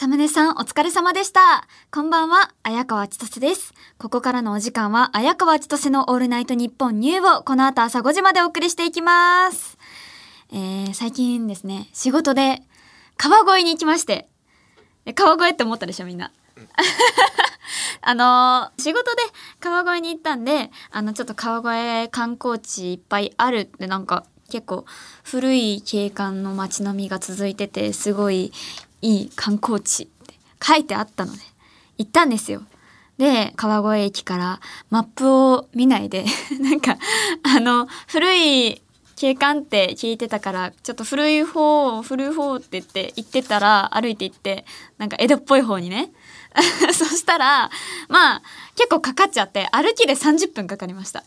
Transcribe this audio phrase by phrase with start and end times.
[0.00, 1.68] サムネさんお疲れ様でした。
[1.90, 3.74] こんばんは、綾川千歳です。
[3.98, 9.76] ここからのお時間は、綾川千歳のオールナイトニッポンニューをこの後朝5時までお送りしていきます。
[10.54, 12.62] えー、最近ですね、仕事で
[13.18, 14.26] 川越に行きまして、
[15.04, 16.32] え川越って思ったでしょみんな。
[18.00, 19.22] あのー仕事で
[19.60, 21.58] 川越に行ったんで、あの、ちょっと川
[22.00, 24.86] 越観光地いっぱいあるってなんか結構
[25.24, 28.50] 古い景観の街並みが続いてて、すごい
[29.02, 31.38] いい観光地って書いてあったので、
[31.98, 32.62] 行ったんですよ。
[33.18, 36.24] で、川越駅からマップを見ないで、
[36.60, 36.96] なんか、
[37.42, 38.82] あの、古い
[39.16, 44.64] 景観って聞いてたから、ちょっと古い方、古い方って言って、行ってたら、歩いて行って、
[44.96, 46.10] なんか江戸っぽい方にね。
[46.94, 47.70] そしたら、
[48.08, 48.42] まあ、
[48.74, 51.22] 結構かかっちゃって、歩きで30分かかりました。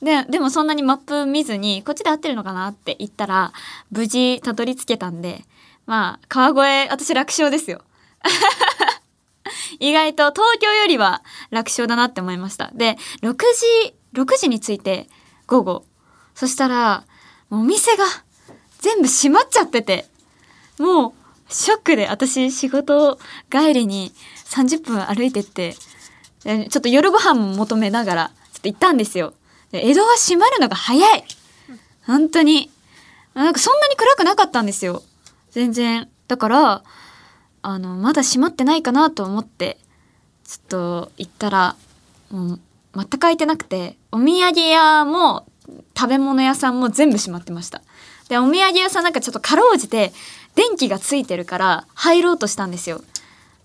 [0.00, 3.52] で、でもそんなにマップ見ずに、こっちで合ってるのかなって言ったら、
[3.90, 5.44] 無事たどり着けたんで、
[5.86, 6.50] まあ、川
[6.84, 7.82] 越、私楽勝ですよ。
[9.80, 12.70] 意外と東京よりは楽勝だなって思いました。
[12.74, 13.34] で、6
[13.82, 15.08] 時、6時に着いて、
[15.46, 15.84] 午後。
[16.34, 17.04] そしたら、
[17.50, 18.04] お店が
[18.80, 20.06] 全部閉まっちゃってて、
[20.78, 21.12] もう、
[21.52, 23.18] ショックで、私仕事
[23.50, 24.12] 帰りに
[24.46, 25.74] 30分歩いてって、
[26.44, 29.34] ちょっと夜ご飯も求めながら、ちょっと行ったんですよ。
[29.72, 31.24] 江戸は閉まるのが早い
[32.06, 32.70] 本当に。
[33.34, 35.02] なんかそんなに暗くなかったんですよ。
[35.52, 36.08] 全然。
[36.28, 36.82] だから、
[37.62, 39.78] あの、まだ閉まってないかなと思って、
[40.44, 41.76] ちょっと行ったら、
[42.30, 42.60] もう
[42.94, 45.46] 全く開いてなくて、お土産屋も
[45.96, 47.82] 食べ物屋さんも全部閉まってました。
[48.28, 50.12] で、お土産屋さんなんかちょっとかろうじて、
[50.54, 53.02] 電気がついてるから入ろうとしたんですよ。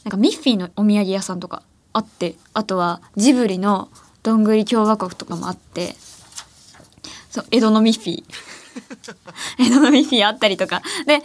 [0.04, 1.64] なんかミッフィーのお土産屋さんとか
[1.94, 3.90] あって、あとはジブリの
[4.24, 5.96] どんぐり共和国とかもあって、
[7.30, 8.57] そう、江戸のミッフィー。
[9.60, 10.82] 江戸のミフィーあったりとか。
[11.06, 11.24] で、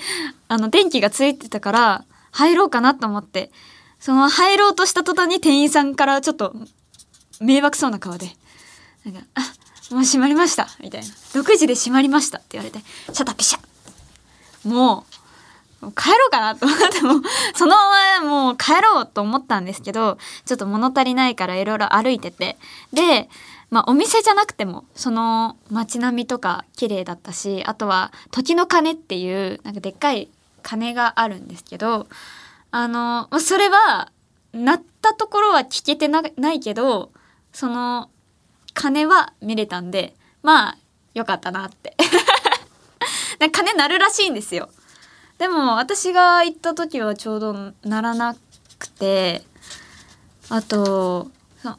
[0.48, 3.50] あの、電気がついてたから、入ろうかなと思って、
[4.00, 6.54] その入ろうとした途端に店員さんからちょっと、
[7.40, 8.36] 迷惑そうな顔で、
[9.04, 9.40] なんか、あ、
[9.94, 11.06] もう閉まりました、みたいな。
[11.06, 12.80] 6時で閉まりましたって言われて、
[13.12, 15.04] シャタピシャも
[15.80, 17.14] う、もう帰ろうかなと思っても、
[17.54, 22.56] そのままもう帰ろうと思ったんですけど、ちょっと物足りないからいろいろ歩いてて。
[22.92, 23.28] で、
[23.72, 30.28] まあお店じゃなくても、その街並みとか綺麗だったし、あとは時の鐘っていう、なんかでっかい
[30.62, 32.06] 鐘があるんですけど、
[32.70, 34.12] あの、まそれは、
[34.52, 37.10] 鳴ったところは聞けてなないけど、
[37.54, 38.10] その、
[38.74, 40.78] 鐘は見れたんで、まあ、
[41.14, 41.96] よかったなって。
[43.40, 44.68] で鐘鳴るらしいんですよ。
[45.38, 48.36] でも私が行った時はちょうど鳴らな
[48.78, 49.42] くて
[50.48, 51.32] あと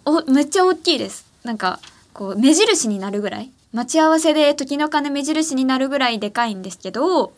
[0.04, 1.80] おめっちゃ大きいですなんか
[2.14, 7.34] こう目印になるぐらい待ち合わせで時の鐘目印になるぐらいでかいんですけど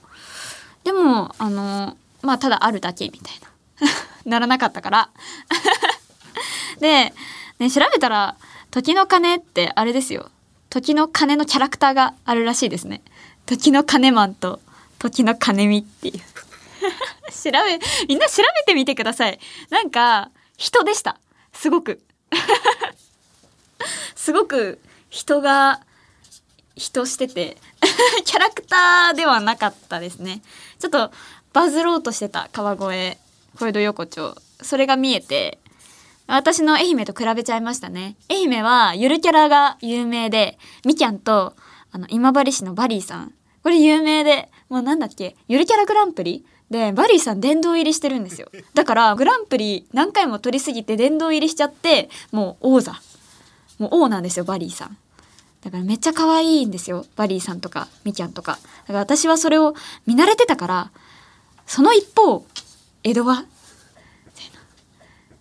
[0.84, 3.56] でもあのまあただあるだけみたいな。
[4.26, 5.10] ならなかったから。
[6.80, 7.14] で、
[7.60, 8.36] ね、調べたら
[8.72, 10.30] 時の鐘ってあれですよ。
[10.70, 13.02] 時の鐘のキャラクターがあるらしいですね。
[13.46, 14.60] 時の鐘マンと
[15.00, 16.20] 時の鐘見っていう。
[17.32, 19.40] 調べみんな調べてみてください。
[19.70, 21.18] なんか人でした。
[21.54, 22.02] すごく。
[24.26, 24.80] すごく
[25.12, 25.82] 人が
[26.76, 27.58] 人してて
[28.26, 30.42] キャラクターではなかったですね。
[30.80, 31.12] ちょっと
[31.54, 33.20] バズろうとしてた川越
[33.56, 34.36] 小江戸横丁。
[34.64, 35.60] それが見えて
[36.26, 38.16] 私の愛媛と比べちゃいましたね。
[38.28, 41.54] 愛媛はゆるキャラが有名でみきゃんと
[41.92, 43.32] あの今治市のバリーさん。
[43.62, 46.44] これ有名でもうなんだっけゆるキャラグランプリ？
[46.72, 48.50] でバリーさん殿堂入りしてるんですよ。
[48.74, 53.00] だからグランプリ何回も取りすぎて殿堂入りしちゃってもう王座。
[53.78, 54.98] もう王なんですよバリーさん。
[55.62, 58.60] だからめっちゃ可愛いんですよバリーさんとかみきゃんとか。
[58.84, 59.74] だから私はそれを
[60.06, 60.92] 見慣れてたから
[61.66, 62.46] その一方
[63.04, 63.46] 江戸は？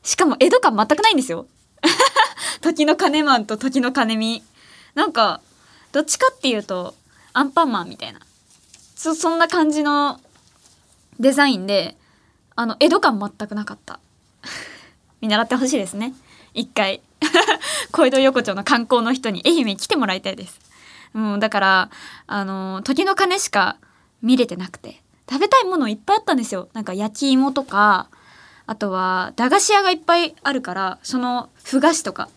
[0.03, 1.47] しかも江戸感全くないんですよ。
[2.61, 4.43] 時の鐘マンと時の鐘見。
[4.95, 5.41] なんか
[5.93, 6.95] どっちかっていうと
[7.33, 8.21] アンパンマンみたいな。
[8.95, 10.21] そそんな感じの
[11.19, 11.97] デザインで
[12.57, 14.01] あの江戸感全くなかった。
[15.21, 16.15] 見習ってほしいですね。
[16.53, 17.03] 一回。
[17.93, 20.61] 小江戸横丁の観光の人に愛媛に来てもらいたいです。
[21.13, 21.91] もうだから
[22.27, 23.77] あの時の鐘しか
[24.23, 25.05] 見れてなくて。
[25.31, 26.69] 食べたいものいっぱいあったんですよ。
[26.75, 28.09] なんか焼き芋とか
[28.67, 32.29] あとは駄菓子屋がいっぱいあるからそのふ菓子とか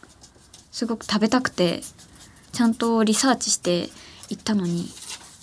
[0.71, 1.81] すごく食べたくて
[2.51, 3.89] ちゃんとリサーチして
[4.29, 4.89] 行ったのに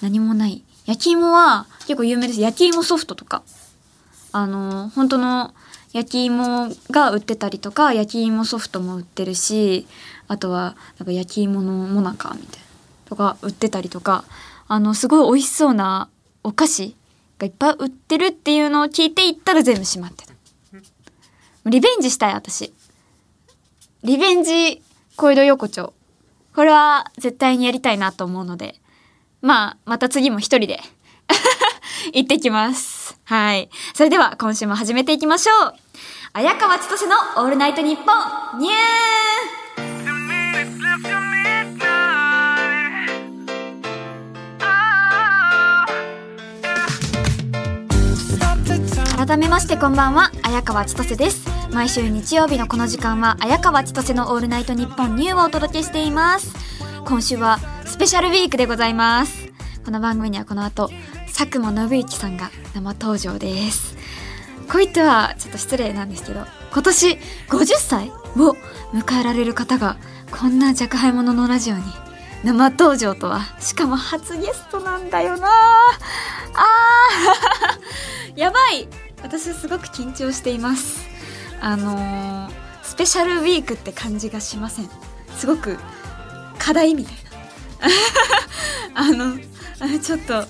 [0.00, 0.64] 何もない。
[0.86, 2.40] 焼き芋は結構有名です。
[2.40, 3.42] 焼き芋ソフトとか。
[4.32, 5.54] あの本当の
[5.94, 9.86] 焼き芋が売ってたりとか焼き芋ソフトも売ってるし
[10.28, 12.66] あとはなんか焼き芋のモナカみたいな
[13.06, 14.24] とか売ってたりとか
[14.68, 16.10] あのすごい美味しそうな
[16.42, 16.94] お菓子
[17.38, 20.34] がいっぱい売ってるっていうのを聞いて行ったら全部閉まってた
[21.66, 22.74] リベンジしたい、私。
[24.02, 24.82] リベンジ、
[25.16, 25.94] 小江戸横丁。
[26.54, 28.74] これは絶対にやりたいなと思うので、
[29.40, 30.80] まあ、また次も一人で
[32.12, 33.18] 行ってきます。
[33.24, 33.70] はい。
[33.94, 35.83] それでは今週も始めていきましょう。
[36.36, 38.58] 綾川千歳のオールナイトニッポン。
[38.58, 51.48] ニュー改めましてこんばんは綾川千歳です。
[51.72, 56.52] 毎週日曜日のこの時間は綾川千歳のオールナイトニッポンニューをお届けしています。
[57.04, 59.52] 今週はスペシャルウィークでございます。
[59.84, 60.90] この番組にはこの後
[61.26, 63.93] 佐久間信之さんが生登場です。
[64.64, 67.18] こう言ってはちょっと失礼なんですけど今年
[67.48, 68.56] 50歳を
[68.92, 69.96] 迎えられる方が
[70.30, 71.82] こんな若輩者のラジオに
[72.44, 75.48] 生登場とはしかも初ゲストなんだよな。
[75.48, 78.88] あー やばい。
[79.22, 81.00] 私すごく緊張しています。
[81.60, 84.88] あのースペシャルウィークって感じがしません。
[85.36, 85.78] すごく
[86.58, 87.90] 課題みたいな。
[88.94, 89.38] あの
[90.00, 90.46] ちょっと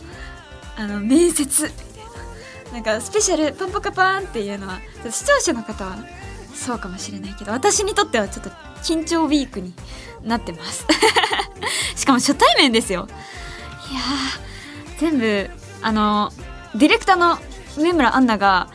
[0.77, 1.73] あの面接
[2.75, 5.97] なんかスペシャルパンパカパンっていうのは視聴者の方は
[6.53, 8.51] そうかもしれないけど私にとってはちょっと
[8.83, 9.73] 緊張ウィークに
[10.25, 10.85] なってます。
[11.95, 13.07] しかも初対面ですよ。
[13.93, 14.01] いや
[14.99, 15.49] 全部
[15.83, 16.33] あの
[16.75, 17.39] ディレクターの
[17.77, 18.69] 上村アンナが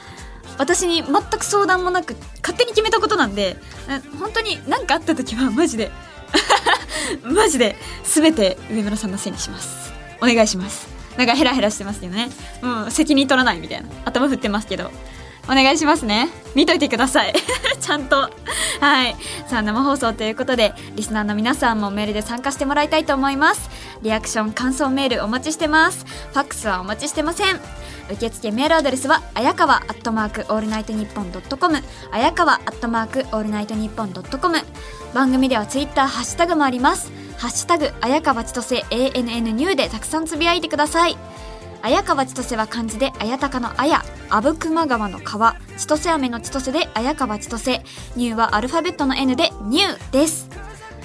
[0.58, 3.58] 私に全く相談もなく勝手に決めたことなんで
[4.18, 5.92] 本当に何かあった時はマジで
[7.24, 7.76] マジで
[8.06, 9.92] 全て上村さんのせいにします。
[10.22, 10.99] お願いします。
[11.20, 12.30] なんかヘラヘラしてますけどね。
[12.62, 13.90] もう責任取らないみたいな。
[14.06, 14.90] 頭振ってますけど。
[15.50, 16.30] お願いしますね。
[16.56, 17.34] 見といてください。
[17.82, 18.30] ちゃんと。
[18.80, 19.18] はい。
[19.48, 23.70] さあ生放送ということでリスナーの皆さんもメールで参加してもらいたいと思います。
[24.02, 26.06] リアクション感想メールお待ちしてます。
[26.32, 27.60] ファックスはお待ちしてません。
[28.14, 34.58] 受付メールアドレスはあやかわアットマークオールナイトニッポンドットコムあやかわアットマークオールナイトニッポンドットコム
[35.14, 37.29] 番組ではツイッターハッシュタグもあります。
[37.40, 41.18] ハッシュタグあやかわちとせ ANN ニューでたくさんつぶやいてください。
[41.82, 47.82] 綾川千歳は漢字で綾鷹の綾阿武隈川の川千歳飴の千歳で綾川千歳
[48.18, 50.50] ニューはアルファベットの N でニューです。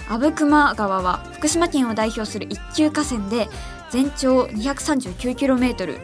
[0.09, 3.49] 阿武隈川は福島県を代表する一級河川で
[3.91, 6.01] 全長 239km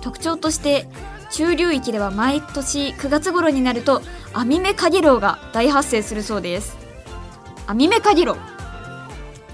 [0.00, 0.88] 特徴として
[1.30, 4.02] 中流域では毎年9月頃になると
[4.34, 6.76] アミメカゲロウが大発生するそうです。
[7.68, 8.36] アミメカゲロウ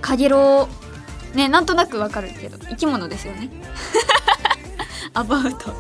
[0.00, 0.68] カゲロ
[1.32, 3.50] ウねなんとなくわかるけど生き物ですよね。
[5.14, 5.72] アバウト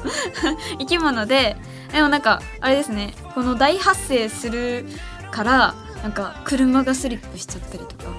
[0.78, 1.56] 生き物で
[1.92, 4.86] でもなんかあれですねこの大発生する
[5.30, 8.10] からなんか車がスリップしちゃったりとか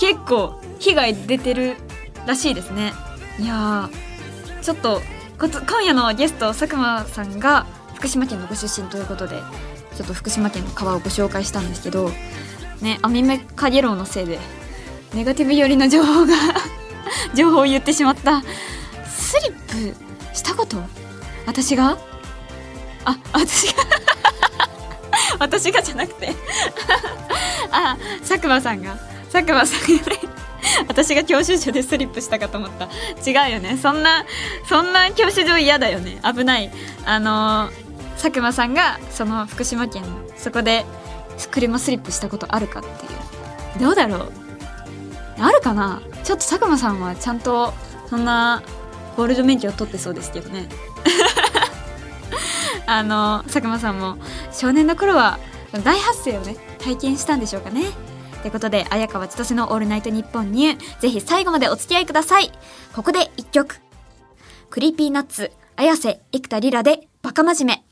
[0.00, 1.76] 結構被害出てる
[2.26, 2.94] らしいですね。
[3.38, 3.90] いや
[4.62, 5.02] ちょっと
[5.38, 9.36] 今夜のゲスト佐久間さんが福島県のご出身ということで
[9.96, 12.10] ちょっと福島県の川をご紹介したんですけど
[12.80, 14.38] ねアミメカゲロウのせいで
[15.14, 16.34] ネガティブ寄りの情報が
[17.34, 18.42] 情報を言ってしまった。
[19.06, 20.76] スリップしたこと？
[21.46, 21.98] 私が？
[23.04, 23.82] あ私が？
[25.38, 26.34] 私がじゃなくて。
[27.70, 28.96] あ佐久間さんが。
[29.32, 30.18] 佐久間さんがね。
[30.88, 32.84] 私が教習所でスリップしたかと思った。
[33.28, 33.78] 違うよね。
[33.80, 34.24] そんな
[34.68, 36.20] そんな教習所嫌だよね。
[36.24, 36.70] 危ない。
[37.04, 37.82] あのー
[38.16, 40.04] 佐久間さんがその福島県
[40.36, 40.84] そこで
[41.50, 43.08] 車スリップしたことあるかってい
[43.80, 43.80] う。
[43.80, 44.32] どうだろう？
[45.44, 46.00] あるかな？
[46.24, 47.72] ちょっと佐久間さんはちゃんと
[48.08, 48.62] そんな
[49.16, 50.68] ゴールド免許を取ってそうですけどね。
[52.86, 54.16] あの佐久間さんも
[54.52, 55.38] 少年の頃は
[55.84, 57.84] 大発生をね体験したんでしょうかね。
[58.42, 62.50] ということで綾川千歳の「オールナイトニッポンニュー」ぜひ最後までお付き合いください。
[62.94, 63.76] ここで一曲。
[64.70, 67.91] クリーピーナッツ綾瀬生田リラでバカ真面目。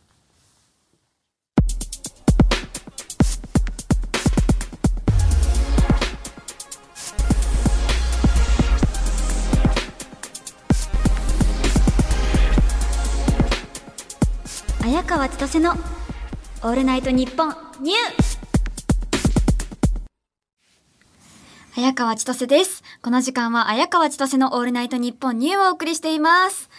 [15.10, 15.72] 川千歳の
[16.62, 17.98] 「オールナイトニッポンニュー」
[21.76, 22.84] 綾川千歳です。
[23.02, 26.70] この時間は綾川千歳のオールナイトニッポンニューをお送りしています。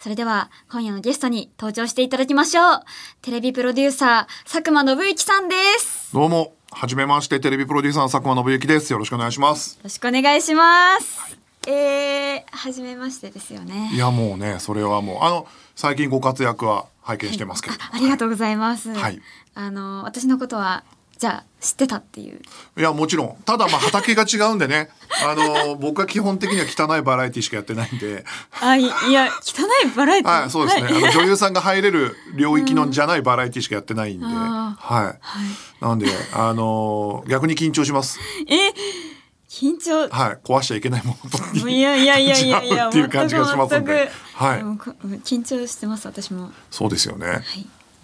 [0.00, 2.82] それでは今夜のゲストに登場していただきましょう。
[3.22, 6.12] テレビプロデューサー佐久間信之さんです。
[6.12, 8.92] どうも、はじめまして、テレビプロデューサーの佐久間信之です。
[8.92, 9.84] よろしくお願いしますよ。
[9.84, 11.38] ろしくお願いします。
[11.66, 13.92] えー、はじめましてですよね。
[13.94, 17.90] いや、もうね、それはもう、あの、最近ご活躍は拝見してますけれども。
[17.90, 18.92] あありがとうございます。
[18.92, 19.20] はい。
[19.54, 20.84] あの私のことは
[21.16, 22.40] じゃあ知ってたっていう。
[22.76, 23.36] いやもちろん。
[23.46, 24.90] ただまあ畑が違うんでね。
[25.26, 28.26] あの僕は基本的には汚いバラエティしかやってないんで。
[28.60, 30.40] あいいや汚いバラエティ？
[30.40, 30.96] はいそうですね、はい。
[30.96, 35.16] あの女優さんが入れる領域のじゃないバラエティしかやってないんで、あは
[35.80, 38.20] い、なんであの逆に緊張します。
[38.46, 38.74] え
[39.58, 40.08] 緊張。
[40.08, 40.38] はい。
[40.44, 41.30] 壊しちゃいけないもの
[41.62, 44.08] といやいやいやいやいやっていう感じがしますんで。
[44.34, 44.60] はい。
[44.60, 46.52] 緊張してます私も。
[46.70, 47.42] そうですよね、はい。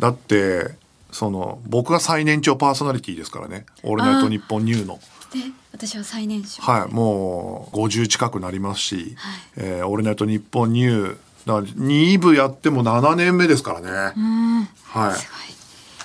[0.01, 0.75] だって
[1.13, 4.99] その僕が最年長パーソナリティですからね「オールナイトニッポンニューの」
[5.33, 5.39] で
[5.73, 6.61] 私は最年少。
[6.63, 6.93] はい。
[6.93, 14.69] もう50近くなりますしはい「えーオールナイトニッポンニュー」だから2部やっても7年目ですからね、うん。
[14.85, 15.19] はい。
[15.19, 15.29] す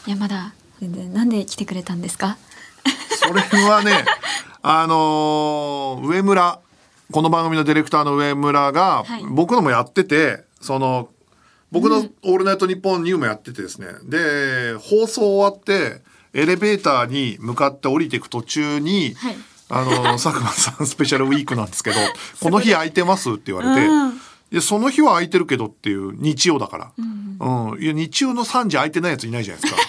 [0.05, 0.09] ごい。
[0.09, 2.37] いやまだ全然なんで来てくれたんですか？
[3.29, 4.05] それはね
[4.63, 6.59] あのー上村
[7.11, 9.23] この番組のディレクターの上村が、はい。
[9.29, 11.09] 僕のもやっててその
[11.71, 13.87] 僕の「オールナイトニッポンニュー」もやっててですね。
[14.03, 16.01] で放送終わって
[16.33, 19.37] エレベーターに向かって降りていく途中に、はい。
[19.69, 21.97] あの 佐久間さんスペシャルウィークなんですけど
[22.41, 24.09] 「この日空いてます?」って言われてうん
[24.51, 29.79] 「いやその日は空いてるけど」っていう日曜だから、うんいや日曜の3時空いてないやついないじゃないですか。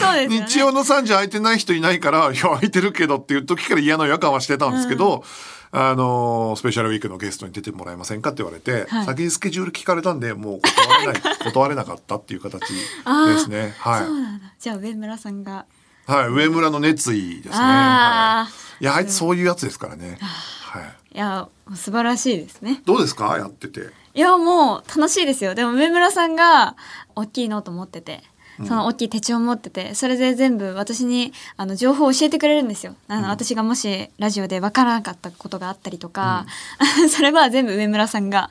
[0.00, 0.46] そうですよね。
[0.48, 5.24] 日曜の3時空いてない人いないから「いや空いてるけど」っていう時から嫌な予感はしてたんですけど、
[5.70, 9.06] あのースペシャルウィークのゲストに出てもらえませんかって言われて、はい。
[9.06, 13.74] 先にスケジュール聞かれたんでもう断れない断れなかったっていう形ですね。
[13.78, 14.04] はい、
[14.60, 15.66] じゃあ上村さんが。
[16.04, 17.54] はい、上村の熱意ですね。
[17.54, 18.48] は
[18.80, 20.18] い、いやあいつそういうやつですからね。
[20.20, 20.82] はい、
[21.14, 22.82] いや素晴らしいですね。
[22.84, 23.38] どうですか？
[23.38, 23.90] やってて。
[24.14, 25.54] いやもう楽しいですよ。
[25.54, 26.76] でも上村さんが
[27.14, 28.22] 大きいノート持ってて
[28.58, 36.46] その大きい手帳持っててそれで全部私にあの情報を教えてくれるんですよあの、私がもしラジオで分からなかったことがあったりとか、
[37.10, 38.50] それは全部上村さんが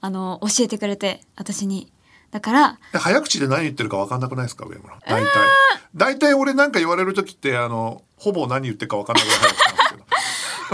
[0.00, 1.90] あの教えてくれて私に
[2.30, 4.98] だからで早口で何言ってるか分かんなくないですか上村？
[5.06, 5.28] 大体。
[5.96, 9.59] 大体俺なんか言われる時ってあのほぼ何言ってるか分かんないぐらい早口なんですけど。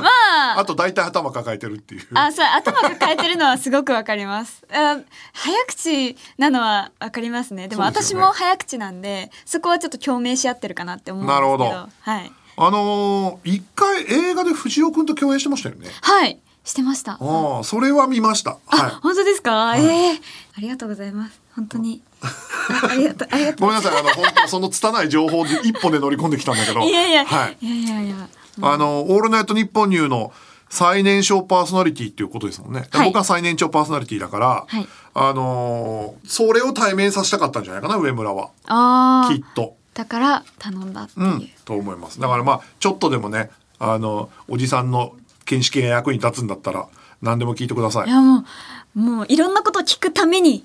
[0.02, 0.08] ま
[0.56, 2.06] ああと大体頭抱えてるっていう。
[2.14, 4.64] あ、そう、頭抱えてるのはすごくわかります。
[4.72, 4.98] あ
[5.34, 7.68] 早口なのはわかりますね。
[7.68, 11.46] でも私も早口なんで、そこはちょっと共鳴し合ってるかなって思うんですけど。
[11.48, 12.32] なるほどはい。
[12.58, 15.88] あのー一回映画で藤尾くんと共演してましたよね？
[16.02, 16.38] はい。
[16.64, 17.12] してました。
[17.20, 18.58] ああ、それは見ました。
[18.66, 20.20] あ、は本当ですか、ええ
[20.58, 21.40] ありがとうございます。
[21.54, 22.02] 本当に。
[22.22, 22.26] あ
[22.90, 23.54] ありがとう、ありがい。
[23.54, 23.68] とう。
[23.68, 26.80] ごめんなさい、あの、本当その拙い情報で一本で乗り込んできたんだけど。
[26.80, 27.56] いやいや、はい。
[27.60, 28.28] いやいやいや。
[28.62, 30.32] あの、オールナイトニッポンニューの
[30.68, 32.86] 最年少パーソナリティっていうことですもんね。
[32.90, 38.50] はい僕は最年長パーソナリティだから、はいあのーそれを対面させたかったんじゃないかな、上村は。
[38.66, 39.32] ああ。
[39.32, 39.76] きっと。
[39.94, 41.26] だから頼んだっていう。
[41.26, 42.20] うん、と思います。
[42.20, 45.14] だからまあ、ちょっとでもね、あの、おじさんの
[45.46, 46.86] 見識が役に立つんだったら、
[47.22, 48.08] 何でも聞いてください。
[48.08, 48.44] いやも
[48.94, 50.64] う、もういろんなことを聞くために、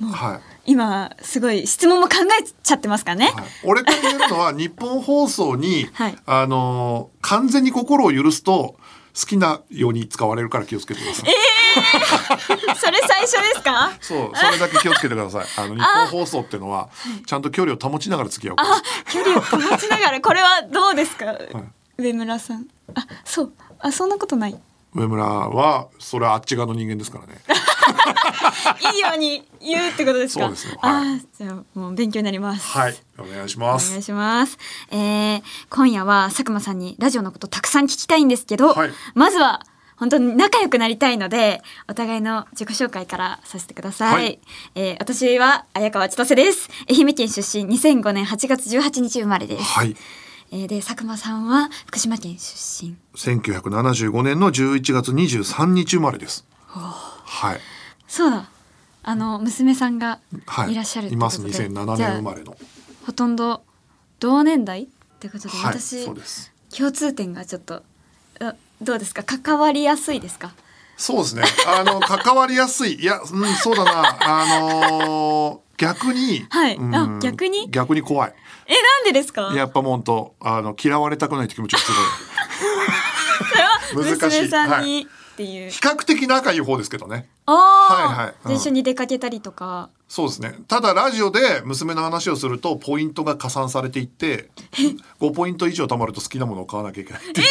[0.00, 0.51] はい。
[0.64, 3.32] 今すごい質問も考えちゃってますからね。
[3.34, 8.76] はい、俺から言えるのは日本放送に、はいあのー完全に心を許すと
[9.14, 11.30] 好きなように使われるから気をつけてください。
[12.76, 13.92] それ最初ですか？
[14.00, 15.46] そう、それだけ気をつけてください。
[15.56, 16.88] あの日本放送っていうのは
[17.26, 18.56] ちゃんと距離を保ちながら付き合う。
[18.58, 21.36] あ、距離を保ちながら、これはどうですか、
[21.98, 22.66] 上村さん。
[22.94, 23.52] あ、そう。
[23.80, 24.58] あ、そんなことない。
[24.94, 27.40] 上村はそれはあっち側の人間ですからね。
[28.92, 30.44] いいように言うってことですか？
[30.44, 32.66] そうですよはいあ、じゃあもう勉強になります。
[32.68, 33.90] はい、お願いしおます。
[33.90, 34.58] 願いします。
[34.90, 39.62] えー、今夜は佐久間さんにラジオのことたくさん聞きたいんですけど、はいまずは
[39.96, 44.14] 本当に仲良くなりたいので、お互いの自己紹介からさせてください。
[44.14, 44.40] はい
[44.74, 46.68] えー私は綾川千歳です。
[46.90, 49.62] 愛媛県出身、2005年8月18日生まれです。
[49.64, 49.96] はい。
[50.50, 52.96] えーで佐久間さんは福島県出身。
[53.14, 56.44] 1975年の11月23日生まれです。
[56.66, 57.60] はい。
[58.08, 58.48] そうだ。
[59.04, 60.72] あの娘さんがはい。
[60.72, 61.38] いらっしゃるっています。
[61.42, 62.56] ことで、2007じゃあ年生まれの。
[63.06, 63.62] ほとんど
[64.20, 64.86] 同年代っ
[65.18, 65.78] てことで、はい。
[65.78, 66.04] 私。
[66.76, 67.82] 共通点がちょっと
[68.40, 69.22] あどうですか？
[69.24, 70.52] 関わりやすいですか？
[70.96, 71.42] そうですね。
[71.66, 72.94] あの、 関わりやすい。
[72.94, 74.16] いや、うん、そうだな。
[74.20, 77.68] あのー逆に、はいうんあ逆に？
[77.70, 78.34] 逆に怖い。
[78.66, 79.52] えなんでですか？
[79.56, 81.86] やっぱもうと、あの、嫌われたくないって気持ちがす
[83.50, 85.70] それは 難しい娘さんにっていう。
[85.70, 87.28] 比較的仲いい方ですけどね。
[87.46, 90.54] ああ、はいはいうん一緒に出かけたりとかそうですね。
[90.68, 94.50] ただラジオで娘の話をするとポイントが加算されていって、
[95.20, 97.46] 5ポイント以上貯まると好きなものを買わなきゃいけないっていう。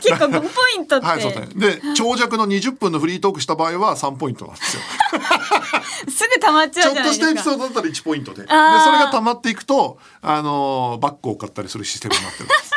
[0.00, 1.80] 結構5ポイントって、 はい、そうですね。
[1.80, 4.82] で、長尺の20分のフリートークした場合は3ポイントなんですよ。
[6.08, 8.42] すぐ溜まっちゃちょっうじゃないですかとしたエピソードだったら1ポイントで。
[8.42, 8.58] で、それ
[8.98, 12.70] が溜まっていくと、あのーバッグを買ったりするシステムになってるんです。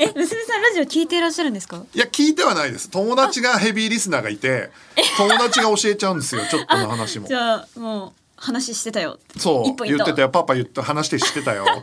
[0.00, 1.84] え娘さんラジオ聞いていらっしゃるんですか？
[1.94, 2.88] いや、聞いてはないです。
[2.90, 4.70] 友達がヘビーリスナーがいて、
[5.18, 7.28] 友達が教えちゃうんですよ、ちょっとの話も。
[7.28, 7.34] じ。
[7.34, 9.18] ゃあもう話してたよ。
[9.36, 10.30] そう言ってたよ。
[10.30, 11.82] パパ言って話してしてたよっ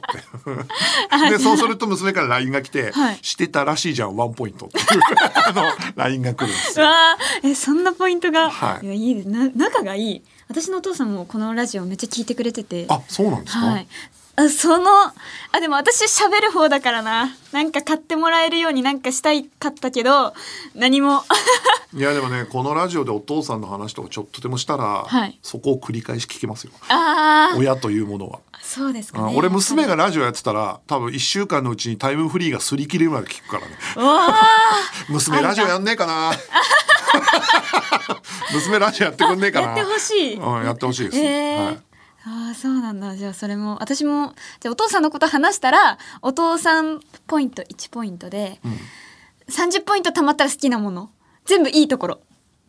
[1.22, 1.30] て。
[1.30, 3.20] でそうすると娘から LINE が来て、はい。
[3.22, 5.02] してたらしいじゃんワンポイントっていう。
[5.46, 5.64] あの
[5.96, 9.30] LINE が来るんですわーえそんなポイントが、はいやいいです。
[9.30, 10.22] な仲がいい。
[10.50, 12.88] 私のお父さんもこのラジオめっちゃ聞いてくれてて。
[12.90, 13.88] あそうなんですか、はい
[14.48, 14.90] あその
[15.52, 17.36] あでも私喋る方だからな。
[17.52, 20.34] なんか買ってもらえるようになんかしたいかったけど
[20.76, 21.24] 何も。
[21.94, 25.40] いやでもねこのラジオでお父さんの話とかちょっとでもしたら、はい。
[25.42, 26.72] そこを繰り返し聞きますよ。
[27.58, 28.40] 親というものは。
[28.62, 29.34] そうですかね。
[29.34, 33.78] あ俺娘がラジオやってたら多分1週間のうちにタイムフリーが擦り切れるまで聞くからね。
[35.10, 36.32] 娘ラジオやんねえかな。
[38.54, 39.74] 娘ラジオやってくんねえかな。
[39.74, 40.36] ーやってほしい。
[40.36, 41.66] うん、やってほしいです、えー。
[41.66, 41.80] はい、
[42.30, 43.16] ああそうなんだ。
[43.16, 48.78] じゃあそれも私もじゃあお父さんのこと話したらお父さんポイント1ポイントで、うん。
[49.50, 51.10] 30ポイント貯まったら好きなもの。
[51.46, 52.20] 全部いいところ。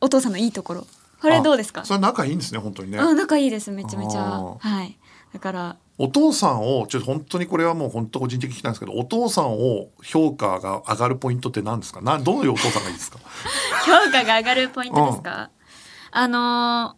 [0.00, 0.86] お父さんのいいところ。
[1.20, 1.80] これどうですか？
[1.80, 2.98] あそれ仲いいんですね本当にね。
[3.00, 3.72] あ仲いいです。
[3.72, 4.20] めちゃめちゃ。
[4.20, 4.96] あはい。
[5.32, 12.00] だからお父さんをちょっと本当にこれはもう本当個人的に聞きたいんですけどお父さんを評価が上がるポイントって何ですか？
[12.00, 13.18] などういうお父さんがいいですか？
[13.84, 15.50] 評価が上がるポイントですか、
[16.12, 16.94] あの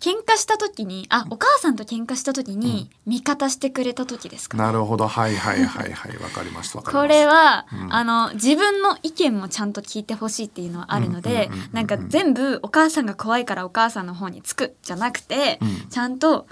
[0.00, 4.62] 喧嘩した時にあお母さんと喧嘩した時に味方してくれた時ですかね。
[4.62, 5.08] なるほど。
[5.08, 6.16] はいはいはいはい。
[6.18, 7.94] わかりましたわかりますこれは、うん。
[7.94, 15.88] あの自分の意見もちゃんと聞いてほしいっていうのはあるのでうんうんなんか全部お母さんが怖いからお母さんの方につくじゃなくて、うん。
[15.88, 16.46] ちゃんと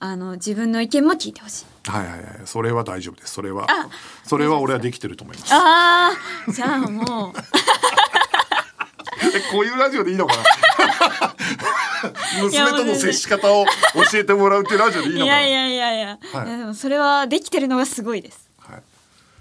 [0.00, 1.90] あの自分の意見も聞いてほしい。
[1.90, 2.22] はいはいはい。
[2.44, 3.32] それは大丈夫です。
[3.34, 3.88] それはあ
[4.24, 5.50] それは俺はできてると思います。
[5.52, 7.38] あーじゃあもう。
[7.38, 8.13] え
[9.50, 11.34] こういうラジオでいいのかな？
[12.42, 13.64] 娘との接し方を
[14.10, 15.40] 教えてもらうっていうラジオでいいいのかな？
[15.40, 16.48] やいやいやいや,、はい。
[16.48, 18.50] い、やでもそれはできてるのがすごいです。
[18.58, 18.82] はい、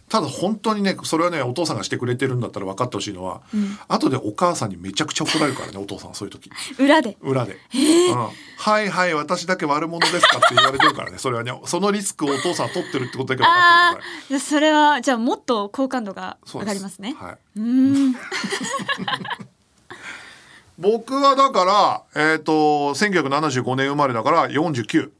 [0.10, 3.42] ただ本当にねそれはねお父さんがしてくれてるんだったら分かってほしいのは、
[3.88, 6.50] 後でお母さんにめちゃくちゃ怒られるからねお父さんはそういう時。
[6.80, 7.18] 裏で。
[7.22, 7.78] 裏で、う
[8.16, 17.16] ん「はいはい私だけ悪者ですか?」って言われてるからねそれはねそのリスクをお父さんは取ってるってことだけ分かあってくださいあそれはじゃあもっと好感度が上そうでがりますね。
[17.20, 18.16] はい、うーん
[20.80, 22.54] 僕はだからえっ、と
[22.96, 25.12] 1975年生まれだから49、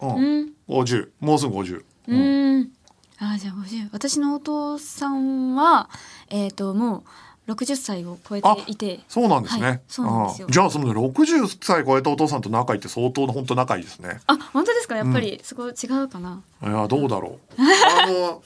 [0.00, 0.08] うん。
[0.14, 0.52] うん。
[0.68, 2.70] 50もうすぐ50、うーん。
[3.18, 5.88] あーじゃあ50私のお父さんは
[6.30, 7.04] えっ、とも
[7.46, 9.00] う60歳を超えていて。
[9.06, 10.46] そうなんですね、はいそうなんですよ。
[10.48, 14.20] あじゃあその60歳超えたお父さんと仲いいって相当本当仲いいですね。
[14.26, 14.96] あ本当ですか？
[14.96, 17.60] やっぱりそこ違うかな、いやどうだろう。
[18.02, 18.42] あの、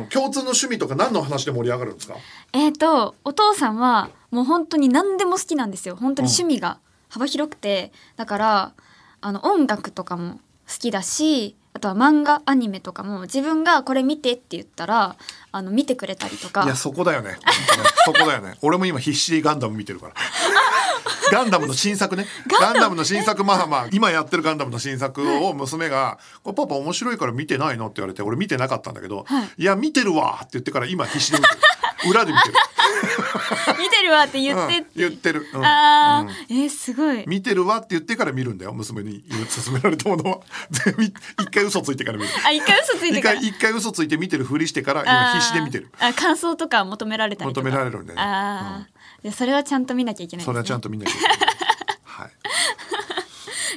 [0.02, 2.16] ん、共通の趣味とか何の話で盛り上がるんですか？
[2.52, 5.96] えっ、とお父さんはもう本当に何でも好きなんですよ。
[5.96, 7.92] 本当に趣味が幅広くて。
[8.16, 8.72] だから
[9.20, 10.34] あの音楽とかも
[10.68, 15.16] 好きだしあとは漫画アニメとかも自分がこれ見てって言ったら
[15.52, 16.64] あの見てくれたりとか。
[16.64, 17.38] いやそこだよね。
[18.04, 18.56] そこだよね。
[18.62, 20.14] 俺も今必死でガンダム見てるから。
[21.30, 22.26] ガンダムの新作ね。
[22.60, 29.50] ガンダムの新作まあまあ今やってるガンダムの新作を娘が「これパパ面白いから見てないの?」って言われて俺見てなかったんだけど「はい。
[29.58, 31.60] いや見てるわ」って言ってから今必死で見てる
[32.06, 32.54] 裏で見てる。
[33.78, 35.64] 見てるわって言ってうん言ってる、うん。
[35.64, 36.28] あうん。
[36.28, 37.24] ーえーすごい。
[37.26, 39.24] 見てるわって言ってから見るんだよ娘に。
[39.64, 40.40] 勧められたものは。
[40.70, 41.14] 全 部一
[41.52, 42.30] 回嘘ついてから見る。
[42.44, 43.34] あ一回嘘ついてから。
[43.34, 45.90] 一回一回嘘ついて見てるふりしてから今必死で見てる。
[45.98, 47.64] あーあ感想とか求められたりとか。
[47.66, 48.22] 求められるんだよね。
[48.24, 48.86] ああ、
[49.22, 51.38] じゃあそれはちゃんと見なきゃいけないそれはちゃんと見なきゃいけない
[52.04, 52.30] はい。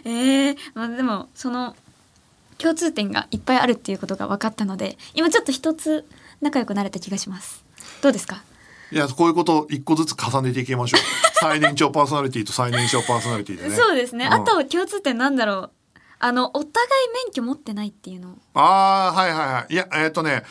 [0.09, 1.75] えー、まあでもその
[2.57, 6.05] 共通点がいっぱいあるっていうことが分かったので今ちょっと一つ
[6.41, 7.60] 仲良くなれた気がします
[8.01, 8.43] どうですか？
[8.91, 11.01] いやこういうことを一個ずつ重ねていきましょう。
[11.39, 13.75] 最年長パーソナリティと最年少パーソナリティでね。
[13.75, 14.33] そうですね、ん。
[14.33, 15.71] あと共通点なんだろう。
[16.19, 16.67] あのお互い
[17.25, 18.37] 免許持ってないっていうの。
[18.53, 19.73] ああはいはいはい。
[19.73, 20.43] いやえっ、とね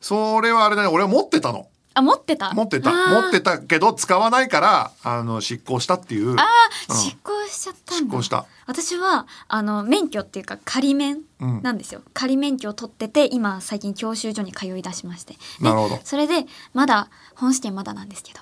[0.00, 0.88] それはあれだね。
[0.88, 1.66] 俺は持ってたの
[1.98, 2.52] あ持ってた？
[2.54, 2.90] 持ってた。
[2.90, 6.30] 持ってたけど使わないからあの執行したっていう。
[6.38, 6.46] あ
[6.88, 6.96] うん。
[6.96, 8.10] ー執行しちゃったんだ。
[8.10, 8.46] 執行した。
[8.66, 11.62] 私はあの免許っていうか仮免うん。
[11.62, 15.34] なんですよ、仮免許を取ってて今最近教習所に通い出しまして。
[15.34, 16.00] でなるほど。
[16.04, 18.40] それでまだ本試験まだなんですけど。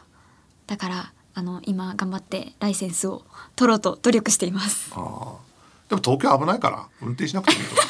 [0.66, 3.23] だからあの今頑張ってライセンスを
[3.57, 4.90] 取ろうと努力しています。
[4.95, 5.37] あー。
[5.90, 7.77] でも東京危ないから運転しなくてもいいと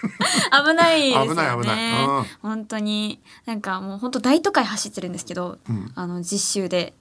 [0.66, 1.30] 危ないですよね。
[1.30, 2.04] 危ない危ない。
[2.04, 2.24] うん。
[2.42, 5.92] 本当になんかもう本当大都会走ってるんですけど、うん。
[5.94, 6.94] あの実習で。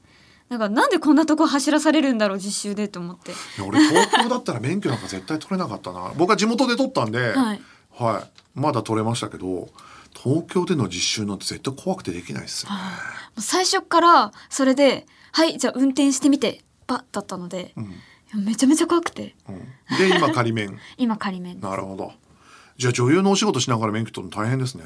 [0.50, 3.34] なんかなんでこんなとこ走らされるんだろう実習でと思って。
[3.64, 6.12] 俺東京だったら免許なんか絶対取れなかったな。
[6.18, 7.62] 僕は地元で取ったんで、はい。
[7.92, 8.40] はい。
[8.60, 9.70] まだ取れましたけど
[10.14, 12.82] 東京での実習なんて絶対怖くてできないですよね、も
[13.38, 17.94] う最初からそれで「はいじゃあ運転してみて」バッだったので、うん。
[18.46, 19.36] めちゃめちゃ怖くて。
[19.48, 19.58] うん、
[19.98, 20.78] で今仮免。
[20.98, 22.14] 今仮免なるほど
[22.80, 24.86] じゃあ女優のお仕事しながら免許取るの大変ですね。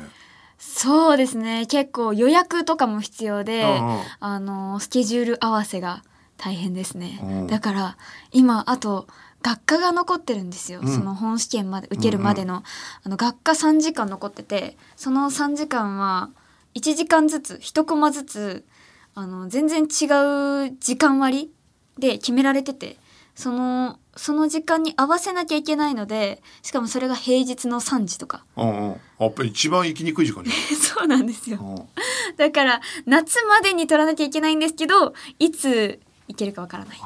[0.57, 1.67] そうですね。
[1.67, 4.01] 結構予約とかも必要で、うんうん。
[4.19, 6.03] あのスケジュール合わせが
[6.37, 7.47] 大変ですね、うん。
[7.47, 7.97] だから
[8.31, 9.05] 今あと
[9.43, 10.91] 学科が残ってるんですよ、うん。
[10.91, 12.63] その本試験まで受けるまでの,、
[13.03, 16.31] あの学科3時間残っててその3時間は
[16.73, 18.65] 1時間ずつ1コマずつ
[19.13, 21.51] あの全然違う時間割
[21.99, 22.97] で決められてて
[23.35, 28.45] そのその時間に合わせなきゃいけないのでしかもそれが平日の3時とか。
[28.55, 29.01] うんうん。
[29.19, 31.59] やっぱり一番行きにくい時間じ そうなんですよ。
[31.61, 32.35] うん。
[32.37, 36.97] だから夏までに取らなきゃいけないんですけどいつ行けるかわからない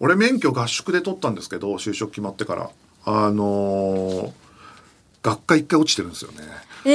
[0.00, 2.70] 俺免許合宿で取ったんですけど就職決まってから。
[3.04, 4.32] あのー
[5.22, 6.38] 学科一回落ちてるんですよね、
[6.84, 6.90] え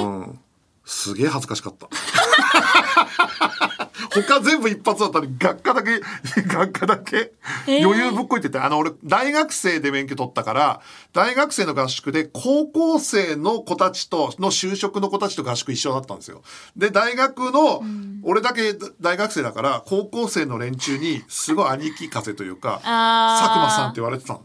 [0.00, 0.04] ー。
[0.04, 0.38] うん。
[0.84, 1.88] すげえ恥ずかしかった
[4.26, 6.00] 他全部一発だったのに学科だけ
[6.46, 7.32] 学科だけ
[7.66, 7.84] えー。
[7.84, 10.80] 余裕ぶっこいてて、あの俺大学生で免許取ったから
[11.12, 16.42] 大学生の合宿で高校生の子たちとの就職の子たちと合宿一緒だったんですよ。
[16.76, 17.82] で大学の、
[18.22, 24.42] 俺だけ大学生だから高校生の連中にすごい兄貴風というか佐久間さんって言われてたの。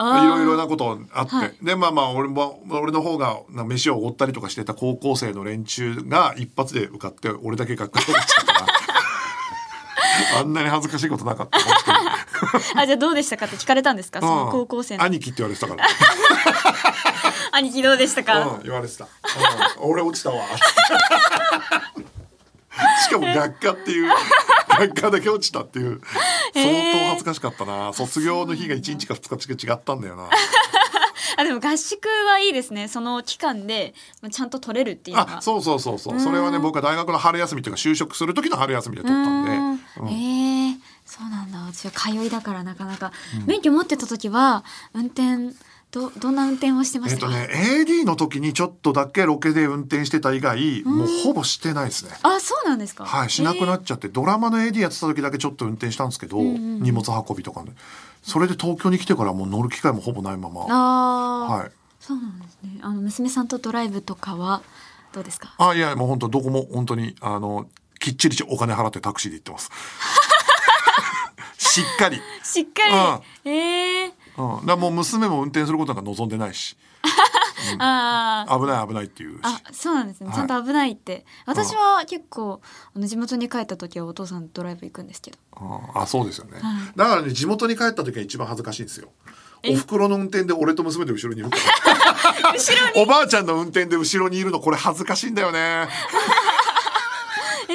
[0.00, 1.54] いろいろなことあって、はい。
[1.62, 8.66] でまあまあ俺も俺の方がな飯をおごったりとかしてた高校生の連中が一発で受かって俺だけ学校に落ちたから
[10.40, 11.58] あんなに恥ずかしいことなかった
[12.80, 14.20] あじゃあどうでしたかって聞かれたんですか？
[14.20, 15.84] その高校生兄貴って言われてたから、
[17.52, 19.08] 兄貴どうでしたか、うん、言われてた、う
[19.86, 19.90] ん。
[19.90, 20.44] 俺落ちたわ
[23.04, 24.12] しかも学科っていう
[24.68, 26.00] 学科だけ落ちたっていう
[26.54, 27.92] 相当恥ずかしかったな。
[27.92, 30.28] 卒業の日が1日か2日違ったんだよな。
[31.36, 32.88] あでも合宿はいいですね。
[32.88, 36.20] その期間でまあちゃんと取れるっていうあそうそうそうそう。
[36.20, 39.50] それはね僕は大学の春休みというか就職する時の春休みで取ったんで、
[40.00, 40.08] うん。
[40.08, 41.58] へえそうなんだ。
[41.58, 43.12] 私は通いだからなかなか、
[43.46, 44.62] 免許持ってた時は
[44.92, 45.54] 運転
[45.90, 47.26] どどんな運転をしてました？
[47.28, 52.12] か、えっとね AD の時にちょっとだけロケで運転してた以外もうほぼしてないですね。
[52.22, 53.06] あそうなんですか？
[53.06, 57.72] はい、しなくなっっちゃってドラマの AD やってた時だけちょっと運転したんですけど、んうん荷物運びとかで
[58.22, 61.70] それで東京に来てからもう乗る機会もほぼないまま、あー、はい、
[62.00, 62.78] そうなんですね。
[62.82, 64.60] あの娘さんとドライブとかは
[65.12, 65.54] どうですか？
[65.56, 67.66] あいやもう本当どこも本当にあの
[67.98, 69.70] きっちりお金払ってタクシーで行ってます。
[71.56, 73.50] しっかり、しっかり。
[73.50, 76.76] ええうん、だもう娘も運転することなんか望んでないし。
[77.78, 78.60] あー。
[78.60, 79.40] 危ない危ないっていうし。
[79.42, 80.36] あそうなんですね、はい。
[80.36, 81.26] ちゃんと危ないって。
[81.44, 82.60] 私は結構
[82.94, 85.38] あの地元に帰った時はお父さんドライブ行くんですけど。
[85.94, 86.62] ああそうですよね、はい。
[86.96, 89.10] だからね地元に帰った時が一番恥ずかしいんですよ。
[89.62, 89.74] え？
[89.74, 91.56] お袋の運転で俺と娘で後ろにいるか。
[92.42, 93.02] ら 後ろに？
[93.02, 95.88] おばあちゃんの運転で後ろにいるのこれ恥ずかしいんだよね、
[97.68, 97.74] え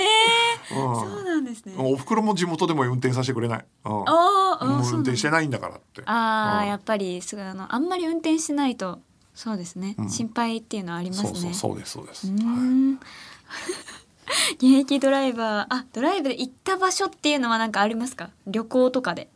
[0.72, 1.74] えうんなんですね。
[1.78, 4.04] お袋も地元でも運転させてくれない、うん。
[4.08, 6.02] あーあもう運転してないんだからって。
[6.06, 6.70] あーうん。
[6.70, 9.00] やっぱりすあのあんまり運転しないと
[9.34, 10.10] そうですね、うん。
[10.10, 11.30] 心配っていうのはありますね。
[11.30, 12.28] そうそうそうですそうです、
[14.56, 18.30] 現役ドライバーあドライブで行った場所っていうのは何かありますか？
[18.48, 19.30] 旅行とかで。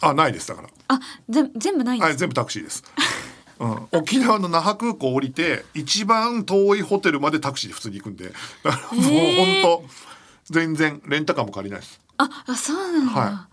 [0.00, 0.68] あないですだから。
[0.88, 2.84] あぜ全部ないんですはい全部タクシーです、
[3.58, 8.24] うん、沖縄の那覇空港降りて一番遠いホテルまでタクシーで普通に行くんで。
[8.64, 10.15] もう本当
[10.50, 12.00] 全然レンタカーも借りないです。
[12.18, 13.48] ああそうなんだ、は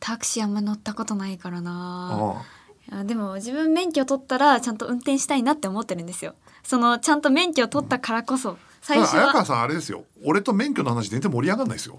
[0.00, 2.42] タクシーあんま乗ったことないからな。
[2.90, 6.34] あでも自分免許取ったらちゃんと運転したいなって思ってるんですよ。
[6.62, 9.22] そのちゃんと免許取ったからこそ最初は。
[9.22, 10.04] 綾川さんあれですよ。
[10.24, 11.98] 俺と免許の話全然盛り上がんないですよ。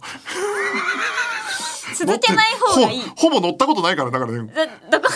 [1.96, 3.02] 続けない方がいい。
[3.02, 4.54] ほほぼ乗ったことないからだからね。
[4.90, 5.14] だどこ？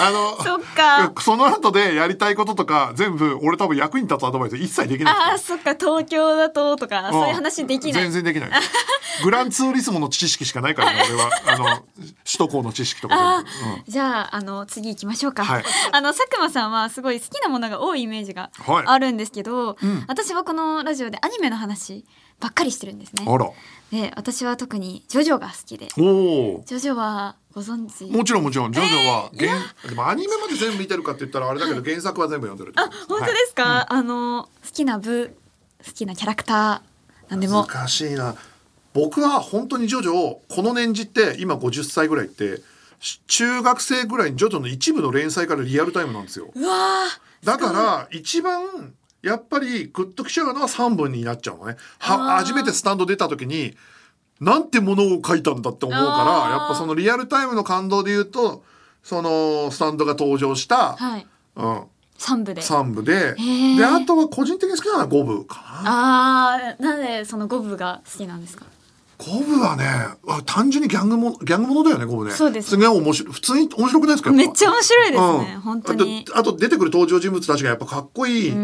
[0.00, 1.12] あのそっか。
[1.20, 5.74] その後でやりたいこととか全部俺多分役に立つアドバイス一切できないあーですそっか。
[5.74, 7.12] 東京だととかうん。
[7.12, 8.02] そういう話できない。
[8.02, 8.50] 全然できない。
[9.24, 11.30] グランツーリスモの知識しかないからね 俺は。
[11.46, 11.64] あの
[12.24, 13.44] 首都高の知識とか
[13.88, 15.64] じゃああの次行きましょうか、はい。
[15.92, 18.84] あの佐久間さんはすごい好きなものが多いイメージがはい。
[18.86, 20.04] あるんですけど、うん。
[20.08, 22.04] 私はこのラジオでアニメの話
[22.40, 23.24] ばっかりしてるんですね。
[23.26, 23.48] あら。
[23.90, 25.88] で私は特にジョジョが好きで。
[25.96, 26.02] お
[26.56, 28.04] おジョジョはご存知？
[28.12, 28.72] もちろんもちろん。
[28.72, 29.50] ジョジョは原、
[29.88, 35.34] でもアニメまで全部見てるかって言ったらあれだけど原作は全部読んでるってあ本当ですか、あの好きな部
[35.82, 37.66] 好きなキャラクターなんでも。
[37.66, 38.34] 難しいな。
[38.92, 42.60] 僕は本当にジョジョをこの年次って今50歳ぐらいって
[43.00, 46.52] し中学生ぐらいにジョジョの一部の連載からリアルタイムなんですよ。
[47.42, 48.92] だから一番
[49.22, 51.76] やっぱりグッときちゃうのは3本になっちゃうのね。
[52.00, 53.74] 初めてスタンド出た時に
[54.40, 58.62] なんてものを書いたんだって思うからやっぱそのリアルタイムの感動で言うと
[59.02, 61.26] そのスタンドが登場した、はい。
[61.56, 61.82] うん、
[62.18, 62.60] 三部で。
[62.60, 63.34] 3部で。
[63.36, 63.78] ー。
[63.78, 66.54] であとは個人的に好きなのは5部かな。
[66.54, 68.66] あーなんでその五部が好きなんですか
[69.18, 69.84] ？5部はね
[70.28, 72.32] あ単純にギャングものギャングものだよね5部ね。
[72.32, 72.70] そうです。
[72.70, 73.32] すげえ面白い。
[73.32, 76.24] 普通に面白くないですかめっちゃゃ面白いですね、本当に。
[76.28, 78.58] あとあと出てくる登場人物たちがやっぱかっこいい、う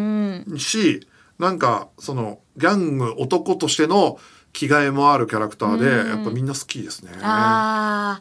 [0.55, 0.59] ん。
[0.59, 1.07] し
[1.39, 4.19] なんかそのギャング男としての
[4.53, 6.09] 着替えもあるキャラクターで、うん。
[6.09, 7.13] やっぱみんな好きですね。
[7.23, 8.21] あ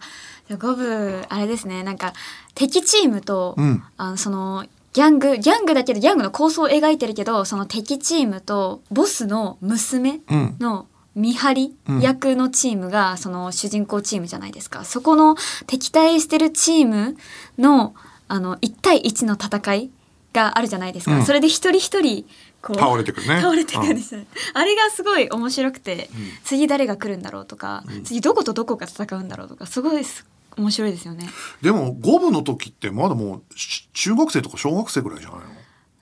[0.50, 0.58] ー。
[0.58, 1.84] 五部あれですね。
[1.84, 2.14] なんか
[2.56, 3.84] 敵チームと、うん。
[3.98, 10.56] あのそのギャングギャングだけどギャングの構想を描いてるけどその敵チームとボスの娘うん。
[10.60, 15.36] の見張り役のチームがその主人公チームじゃないですか、そこの
[15.68, 17.18] 敵対してるチーム
[17.58, 17.94] の
[18.30, 19.92] あの1対1の戦い
[20.34, 21.26] があるじゃないですか、うん。
[21.26, 22.26] それで一人一人
[22.62, 23.42] こう倒れてくるね。
[23.42, 24.16] 倒れてくるんです、
[24.54, 26.10] あれがすごい面白くて、
[26.44, 30.26] 次誰が来るんだろうとか、次どことどこが戦うんだろうとかすごいす
[30.58, 31.30] 面白いですよね。
[31.62, 35.46] でも五部の時ってまだもうし中学生とか小学生ぐらいじゃないの？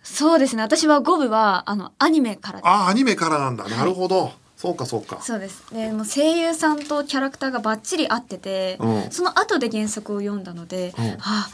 [0.04, 0.64] そうですね。
[0.64, 3.68] 私は5部はあのアニメからあアニメからなんだ。
[3.70, 5.22] なるほど、そうかそうか。
[5.22, 5.64] そうです。
[5.72, 9.12] でもう声優さんとキャラクターがバッチリ合ってて、うん。
[9.12, 11.06] その後で原作を読んだので、うん。
[11.06, 11.50] ああ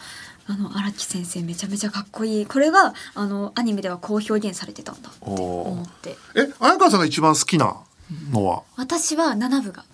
[0.47, 2.45] あの荒木先生めちゃめちゃかっこいい。
[2.45, 6.15] これがあのアニメではこう表現されてたんだって思って。
[6.35, 7.77] え綾川さんが一番好きな
[8.31, 8.63] のは？
[8.77, 9.87] 私は7部が好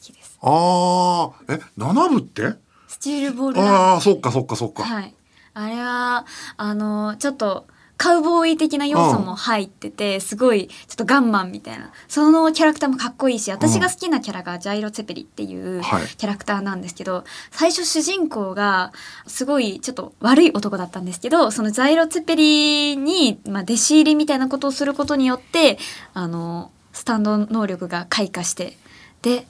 [0.00, 0.38] きです。
[0.42, 2.54] ああえ七部って？
[2.88, 5.12] スチールボールああそっかそっかそっか、はい。
[5.54, 6.24] あれは
[6.56, 7.66] あのちょっと
[7.96, 11.90] カウボーイ的な要素も入ってて、すごいちょっとガンマンみたいな。
[12.08, 16.06] そのキャラクターもかっこいいし私が好きなキャラがジャイロ・ツェペリっていうはい。
[16.06, 18.92] キャラクターなんですけど、最初主人公が
[19.26, 25.78] すごいちょっと悪い男だったんですけどそのジャイロ・ツェペリに、まあ、弟子入りみたいなことをすることによって
[26.14, 28.76] あのスタンド能力が開花して
[29.22, 29.46] で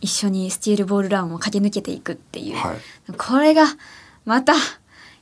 [0.00, 2.76] 一緒にスチールボールランを駆け抜けていくっていう、はい。
[3.16, 3.64] これが
[4.26, 4.52] また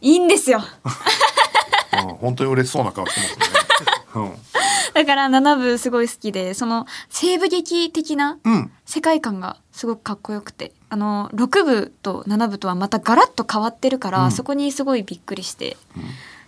[0.00, 0.60] いいんですよ。
[2.08, 3.52] うん、本当に嬉しそうな顔してます
[4.18, 4.32] ね。
[4.94, 14.32] だから7部すごい好きでその西部劇的なうん、うん、世界観がすごくかっこよくてあの6部と7部とはまたガラッと変わってるから、うん。
[14.32, 15.78] そこにすごいびっくりして、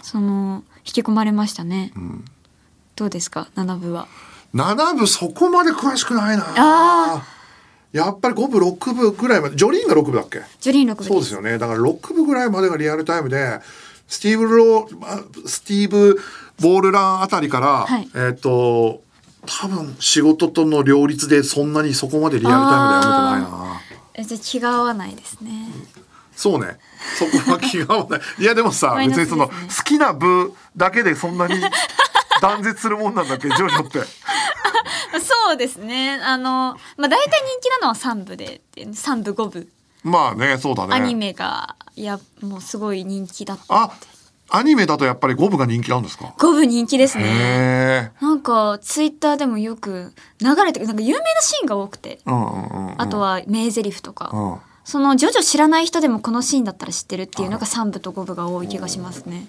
[0.02, 2.24] その引き込まれましたね、ん。
[2.96, 4.06] どうですか？7部は。
[4.54, 6.44] 7部そこまで詳しくないな。
[6.58, 7.26] あ
[7.92, 10.42] やっぱり5部6部ぐらいまでジョリーンが6部だっけ？
[10.60, 11.56] ジョリーン6部そうですよね。
[11.56, 13.60] だから6部ぐらいまでがリアルタイムで
[14.08, 16.20] スティーブ・ローあスティール・
[16.60, 18.08] ボール・ランあたりから、はい。
[18.14, 19.02] えっ、と
[19.46, 23.80] 多分仕事との両立でそんなにそこまでリアルタイムでは読めてないな。
[24.14, 25.68] えじゃあ気が合わないですね。
[26.36, 26.78] そうね。
[27.18, 28.20] そこは気が合わない。
[28.40, 29.52] いやでもさマイナス別にその、好
[29.84, 31.54] きな部だけでそんなに
[32.40, 33.48] 断絶するもんなんだっけ？
[33.48, 34.00] ジョジョって。
[35.20, 36.20] そうですね。
[36.24, 39.68] あの、まあ、大体人気なのは3部で3部5部
[40.04, 40.94] まあねそうだね。
[40.94, 43.64] アニメがいやもうすごい人気だった。
[43.68, 43.90] あ
[44.50, 48.12] アニメだとやっぱり5部が人気なんですか？5部人気ですね。
[48.20, 52.94] なんかツイッターでもよく流れてなんか有名なシーンが多くて、うんうんうんうん。
[53.02, 54.58] あとは名台詞とか、うん。
[54.84, 59.48] そのジョジョ知らない人でもこのシーンだったら知ってるっていうのが3部と5部が多い気がしますね。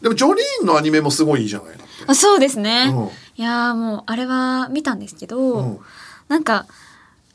[0.00, 1.76] でもジョリーンのアニメもすごいいいじゃない？
[2.06, 2.92] あそうですね。
[2.94, 3.04] うん。
[3.36, 5.78] いやーもうあれは見たんですけど、うん。
[6.28, 6.66] なんか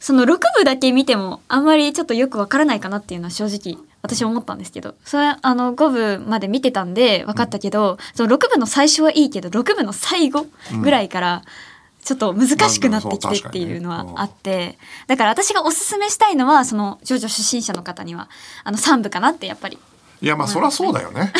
[0.01, 4.95] その6部だけ見てもあんまりちょっとよくわからないかなっていうのは正直私思ったんですけど。
[5.05, 10.47] それあの5部まで見てたんで分かったけど、その6部の最初はいいけど6部の最後
[10.81, 11.43] ぐらいから
[12.03, 18.27] ちょっと難しくなってきてっていうのはあってだから私がおすすめしたいのはそのジョジョ初心者の方には
[18.63, 19.77] あの3部かなってやっぱり。
[20.23, 21.31] いやまあそりゃそうだよね。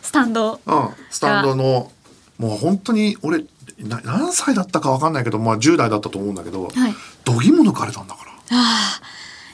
[0.00, 1.92] スタンドうん、うん、スタンドの
[2.38, 3.44] もう本当に俺
[3.78, 6.94] な何歳だったかわかんないけどまあ10代だったと思うんだけど、はい
[7.34, 8.32] 度肝抜かれたんだから。
[8.52, 9.00] あ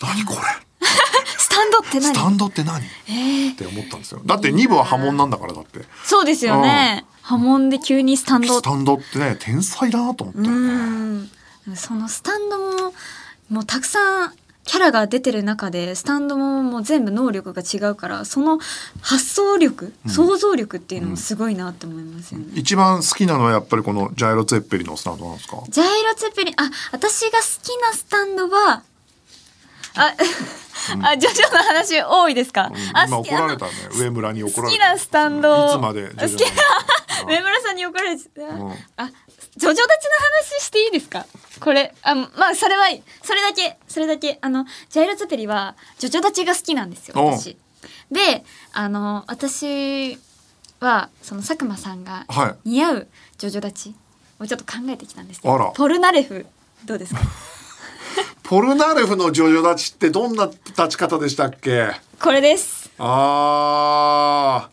[0.02, 0.40] 何これ。
[0.40, 0.42] ー
[1.38, 2.80] スタンドってスタ何ンドって何？
[2.80, 3.12] っえ。
[3.12, 4.20] ーて思ったんですよ。
[4.24, 5.80] だって2部は波紋なんだからだって。
[6.04, 7.04] そうですよね。
[7.22, 8.58] 波紋で急にスタンド。
[8.58, 10.58] スタンドってね天才だなと思ったうよね。
[11.20, 11.30] ん。
[11.74, 12.94] そのスタンドも
[13.50, 14.32] もうたくさん
[14.66, 18.58] キャラが出てる中でスタンドももう全部能力が違うからその
[19.00, 22.46] 発想力、想像力っていうのもすごいなって思いますよね。
[22.54, 25.62] 一番好きなのはやっぱりこのジャイロツェッペリのスタンドなんですか？
[25.68, 28.82] ジャイロツェペリンあ私が好きなスタンドは
[29.96, 30.12] あ、
[31.04, 33.72] あジョジョの話多いですか、あ今怒られたね。
[33.96, 34.84] 上村に怒られた。
[34.84, 36.26] 好きなスタンドいつまで好きな
[37.28, 38.72] 上村さんに怒られちゃった、うん。
[38.96, 39.10] あ
[39.56, 39.86] ジョジョ立ちの
[40.58, 41.26] 話していいですか？
[41.60, 42.86] これあまあそれは
[43.22, 44.38] それだけそれだけ。
[44.40, 47.56] あのジャイロツェペリはジョジョ立ちが好きなんですよ私。
[48.10, 50.18] であの私
[50.80, 52.68] はその佐久間さんがはい。
[52.70, 53.94] 似合うジョジョ立ち
[54.40, 55.66] をちょっと考えてきたんですけあら。
[55.66, 56.46] どポルナレフ
[56.84, 57.20] どうですか？
[58.42, 61.92] ポルナレフのジョジョ立ちってどんな立ち方でしたっけ？
[62.20, 62.90] これです。
[62.98, 64.68] あ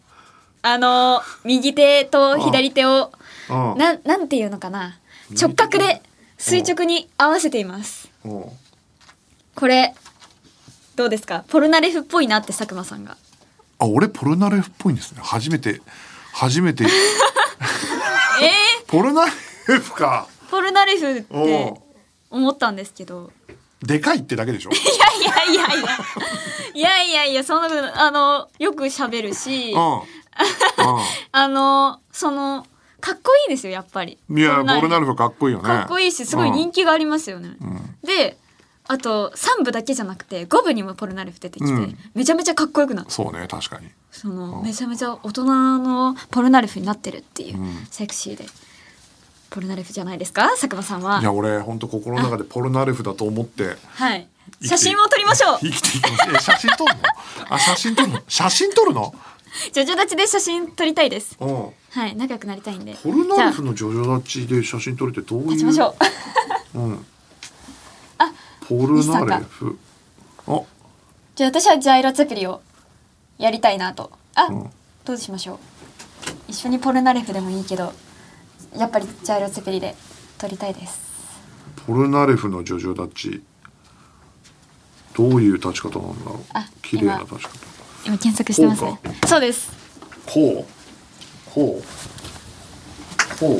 [0.63, 3.17] あの右手と左手をあ、
[3.51, 4.97] うん、ななんていうのかな？
[5.39, 6.01] 直角で
[6.37, 8.09] 垂直に合わせています。
[8.25, 8.45] うん。
[9.55, 9.93] これ
[10.95, 11.43] どうですか？
[11.49, 13.17] ポルナレフっぽいなって佐久間さんが。
[13.79, 15.21] あ、俺ポルナレフっぽいんですね。
[15.23, 15.81] 初めて、
[16.33, 16.85] 初めて、
[18.41, 18.51] え？
[18.87, 20.27] ポルナレフか。
[20.47, 21.73] ー、ポルナレフって
[22.29, 23.31] 思ったんですけど。
[23.81, 24.69] でかいってだけでしょ？
[24.71, 25.97] いやいやいやいや。
[26.73, 30.01] いやいやいやそんなことあのよく喋るし、うん。
[31.33, 32.65] あのその
[33.01, 34.17] かっこいいですよやっぱり。
[34.29, 35.67] うんいやボルナルルフかっこいいよね。
[35.67, 37.95] かっこいいしすごい人気がありますよね、うん。
[38.07, 38.37] で
[38.87, 41.97] あと3部だけじゃなくて5部にもポルナレフ出てきて、うん。
[42.13, 43.89] めちゃめちゃかっこよくなってそうね確かに。
[44.11, 44.63] そのうん。
[44.63, 45.45] めちゃめちゃ大人
[45.79, 47.87] のポルナレフになってるっていう、うん。
[47.89, 48.45] セクシーで。
[49.49, 50.47] ポルナレフじゃないですか？
[50.51, 51.19] 佐久間さんは。
[51.19, 53.75] いや俺本当心の中でポルナレフだと思って。
[53.95, 54.25] はい。
[54.61, 55.59] 写真を撮りましょう。
[55.59, 57.01] 生きていきま写真撮るの？
[57.49, 58.21] あ写真撮るの？
[58.29, 59.13] 写真撮るの？
[59.73, 61.37] ジョジョ立ちで写真撮りたいです。
[61.39, 61.73] うん。
[61.91, 62.97] はい仲良くなりたいんで。
[63.03, 65.95] ポルナレじゃフのジョジョ立ちで写真撮るってどういうあ立ちましょ
[66.73, 66.79] う。
[66.79, 67.05] うん。
[68.17, 69.77] あポルナレフ。
[70.47, 70.61] あ。
[71.35, 72.61] じゃあ私はジャイロツェペリを
[73.37, 74.11] やりたいなと。
[74.35, 74.69] あ、うん。
[75.03, 75.59] どうしましょう。
[76.47, 77.93] 一緒にポルナレフでもいいけど
[78.75, 79.95] やっぱりジャイロツェペリで
[80.37, 80.99] 撮りたいです。
[81.87, 83.43] ポルナレフのジョジョ立ち
[85.13, 86.39] どういう立ち方なんだろう。
[86.53, 88.99] あ綺麗な立ち方今検索してますね。
[89.21, 89.71] こそうです。
[90.25, 91.51] こう。
[91.53, 91.83] こう。
[93.39, 93.57] こう。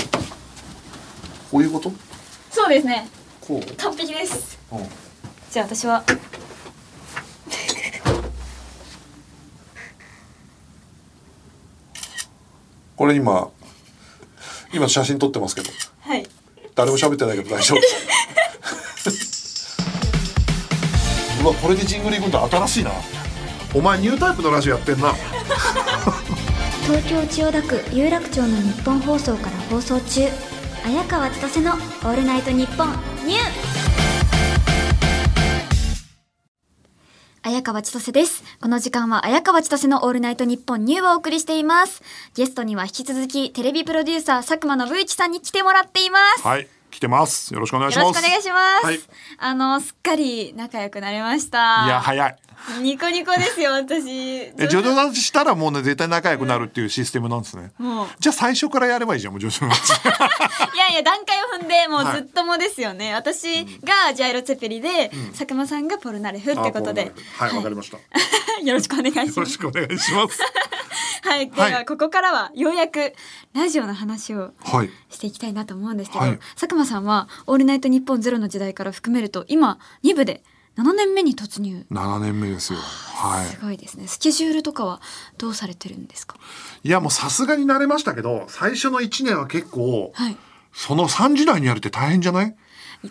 [1.52, 1.92] こういうこと？
[2.50, 3.08] そうですね。
[3.42, 4.58] こう、完璧です。
[4.72, 4.88] うん、
[5.52, 6.04] じゃあ私は。
[12.96, 13.50] これ今
[14.74, 15.70] 今写真撮ってますけど。
[16.02, 16.26] はい。
[16.76, 17.80] 誰も喋ってないけど大丈夫。
[21.44, 22.92] うわこれでジングルいくんだ新しいな
[23.74, 25.14] お前ニュータイプのラジオやってんな
[26.84, 30.28] 東京千代田区有楽町の日本放送から放送中
[30.86, 32.90] 綾川千歳の「オールナイトニッポン
[33.26, 33.40] ニュー」
[37.44, 38.44] 綾川千歳です。
[38.62, 42.04] この時間は綾川千歳のオールナイトニッポンニューをお送りしています。
[42.36, 46.46] ゲストには引き続きテレビプロデューサー佐久間信之さんに来てもらっています。
[46.46, 47.54] はい来てます。
[47.54, 48.86] よろしくお願いしよろますしくお願いします。
[48.86, 49.00] はい。
[49.40, 51.86] あの、すっかり仲良くなれました。
[51.86, 52.36] いや早い。
[52.82, 54.10] ニコニコですよ、私。
[54.10, 55.04] えジョジョ。
[55.08, 57.72] 立ちしたらもうね絶対仲良くなるっていうシステムなんですね。
[57.80, 60.00] もう、じゃあ最初からやればいいじゃんもうジョジョ立ち
[60.74, 62.18] いやいや、段階を踏んで、もうはい。
[62.18, 63.14] ずっともですよね。
[63.14, 67.12] 私がジャイロツェペリで、佐久間さんがポルナレフってことで。
[67.38, 67.98] はいわかりました。
[67.98, 68.04] よ
[68.64, 69.40] よろしくお願いします。
[69.40, 70.40] ろしくお願いします。
[71.24, 71.50] はい。
[71.52, 73.14] ではは、ここからは、ようやく、
[73.54, 74.90] ラジオの話をはい。
[75.10, 76.40] していきたいなと思うんですけど、はい。
[76.56, 80.44] 佐久間さんは「オールナイトニッポンゼロの時代から含めると今2部で
[80.78, 81.86] 7年目に突入。
[81.92, 82.80] 7年目ですよ。
[82.80, 83.46] はい。
[83.48, 84.08] すごいですね。
[84.08, 85.02] スケジュールとかは
[85.38, 86.38] どうされてるんですか？
[86.84, 90.38] いやもうさすがに慣れましたけど最初の1年は結構はい
[90.74, 92.56] その3時台にやるって大変じゃない？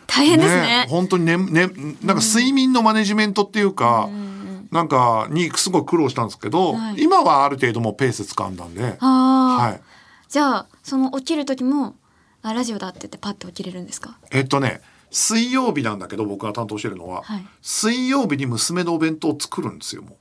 [0.06, 0.86] 大変ですね。
[0.88, 1.68] 本当にねね
[2.02, 4.30] なんか睡眠のマネジメントっていうか、うんうん
[4.70, 7.02] なんかにすごい苦労したんですけど、はい。
[7.02, 9.82] 今はある程度もうペース掴んだんで、はい、
[10.28, 11.96] じゃあその起きる時も
[12.42, 14.16] あラジオだって言ってパッと起きれるんですか？
[14.30, 17.46] えっとね水曜日なんだけど僕が担当してるのは、はい。
[17.60, 20.12] 水曜日に娘のお弁当を作るんですよもう。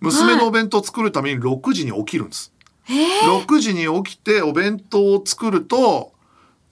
[0.00, 2.50] 娘のお弁当を作るために6時に起きるんです、
[2.88, 6.11] ええ6時に起きてお弁当を作ると、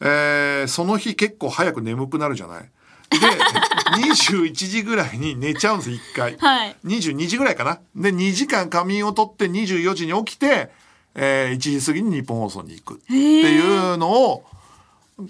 [0.00, 2.70] えーその日結構早く眠くなるじゃない？
[3.10, 3.18] で
[4.12, 6.36] 21時ぐらいに寝ちゃうんです1回。
[6.38, 7.80] はい22時ぐらいかな？
[7.96, 10.70] で2時間仮眠を取って24時に起きて、
[11.14, 13.60] えー1時過ぎに日本放送に行くってい
[13.94, 14.44] うのを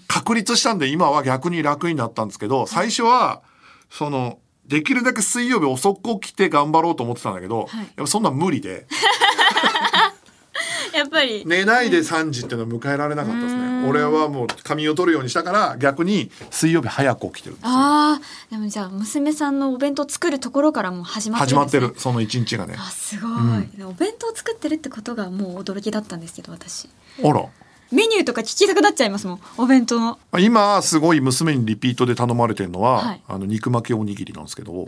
[0.09, 3.43] 確立したんで今は逆に楽になったんですけど最初は
[3.91, 8.87] そのできるだけ水曜日遅く起きて頑張ろうと思ってたんだけど、はいやっぱそんなん無理で。
[10.97, 13.83] やっぱり、寝ないで3時っていうのは迎えられなかったですうん。
[13.83, 13.89] ね。
[13.89, 17.71] 俺はもう仮眠を取るようにしたから逆に水曜日早く起きてるんですよ。
[17.73, 21.89] ああでもじゃあ娘さんのお弁当作るところからもう始まって始まっるんですね。
[21.89, 22.01] てる。
[22.01, 22.75] その一日がね。
[22.79, 23.87] あすごい、うん。
[23.87, 26.89] お弁当作ってるってことがもう驚きだったんですけど私。
[27.25, 27.47] あら。
[27.93, 29.41] メニューとか聞きたくなっちゃいますもん。
[29.59, 30.19] お弁当の。
[30.39, 33.23] 今すごい娘にリピートで頼まれてるのは、はい。
[33.27, 34.87] あの肉巻きおにぎりなんですけど、はい。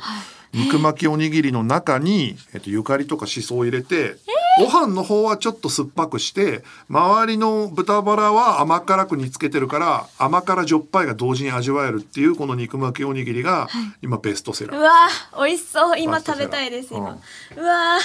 [0.59, 4.17] 肉巻きおにぎりの中に、えっと、ゆかりとかしそを入れて、
[4.59, 13.69] ご飯の方はちょっと酸っぱくして周りの豚バラは甘辛く煮つけてるから甘辛じょっぱいが同時に味わえるっていうこの肉巻きおにぎりが
[14.03, 14.79] 今ベストセラー。
[14.79, 15.99] うわー美味しそう。
[15.99, 17.19] 今食べたいです今、
[17.57, 17.99] うわ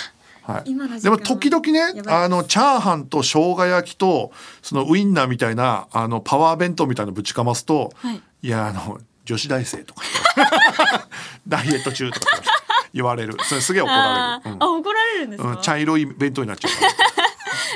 [0.44, 4.32] はい、でも時々ねあのチャーハンと生姜焼きと
[4.62, 8.22] そのウインナーみたいなあのパワー弁当みたいなのぶちかますと、はい。
[8.44, 10.04] いやあの女子大生とか
[11.46, 12.28] ダイエット中とか
[12.94, 13.35] 言われる。
[13.44, 14.58] それすげえ怒られる、あー。
[14.60, 16.71] あ怒られるんですか、うんうん、茶色い弁当になっちゃう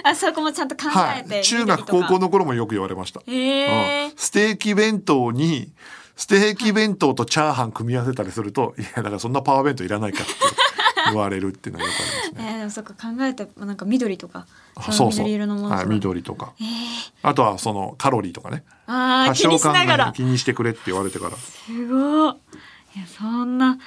[0.03, 5.71] あそこもちゃんと考えて、はい、中学高校の頃もよく言われました、へえうん、ステーキ弁当に
[6.15, 10.33] ステーキ弁当とチャーハン組み合わせたりすると、い、やだからそんなパワー弁当いらないかって
[11.07, 12.51] 言われるっていうのはよくありますね。
[12.51, 14.45] えー、でもそっか考えてなんか緑とか
[14.75, 15.81] あその緑色のものとか。
[15.81, 16.53] はい、緑とか。
[16.59, 18.63] えー、あとはそのカロリーとかね。
[18.87, 20.13] あー気にしながら。
[20.13, 21.31] 気にしてくれって言われてから。
[21.37, 22.35] すごい
[22.95, 23.77] いやそんな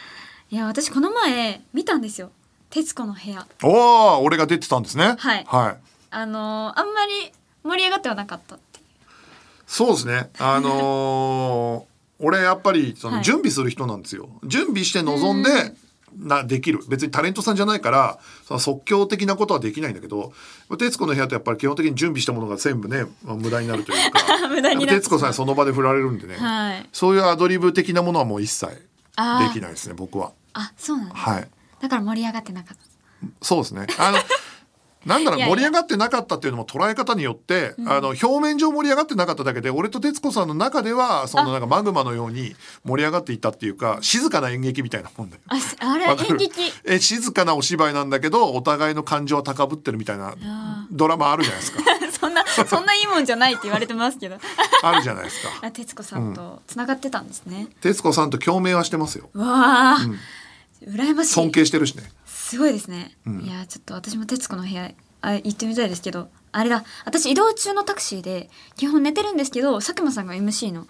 [0.55, 2.31] いや私この前見たんですよ
[2.71, 3.45] 『徹子の部屋。
[3.65, 5.17] おお俺が出てたんですね。
[5.19, 5.45] はい。
[5.49, 5.77] はい。
[6.13, 7.33] あのーあんまり
[7.65, 8.85] 盛り上がってはなかったっていう。
[9.67, 10.31] そうですね。
[10.39, 11.95] あのー
[12.25, 13.17] 俺やっぱりそはい。
[13.17, 15.75] の準備する人なんですよ、準備して臨んで
[16.17, 16.79] なできる。
[16.89, 20.33] 別にタレントさんじゃないからその即興的なことはできないんだけど
[20.79, 24.21] 「徹子の部屋」ってやっぱり基本的に準備したものが全部ねまあ無駄になるというか。
[24.49, 26.89] 無駄になっ徹子さんにその場で振られるんでね、はい。
[26.93, 28.81] そういうアドリブ的なものはもう一切で
[29.53, 30.33] きないですね僕は。
[30.55, 31.49] あそうなんです、はい。
[31.81, 32.85] だから盛り上がってなかった。
[33.43, 33.87] そうですね。
[33.99, 34.19] あの
[35.05, 35.55] なんだろういやいや。
[35.55, 45.43] 盛り上がってなかったっていうのも捉え方によって、あの表面上盛り上がってなかっただけで俺と徹子さんの中ではそのなんかマグマのように盛り上がっていったっていうか静かな演劇みたいなもんだよ。
[45.49, 46.73] あすあれ演劇？
[46.85, 51.83] え静かなお芝居なんだけどお互いの感情は高ぶってるみたいなあドラマあるじゃないですか。
[52.19, 54.39] そんなそんないいもんじゃないって言われてますけど。
[54.83, 55.49] あるじゃないですか。
[55.61, 59.29] あ徹子さんとつながってたんですね、徹子さんと共鳴はしてますよ。
[59.35, 59.99] わあ、
[60.87, 61.32] 羨ましい。
[61.32, 62.05] 尊敬してるしね。
[62.26, 63.41] すごいですね、うん。
[63.41, 66.85] いやちょっと私も徹子の部屋あ行ってみたいですけどあれだ。
[67.05, 70.87] 私移動中のタクシーで基本寝てるんですけど佐久間さんが MC の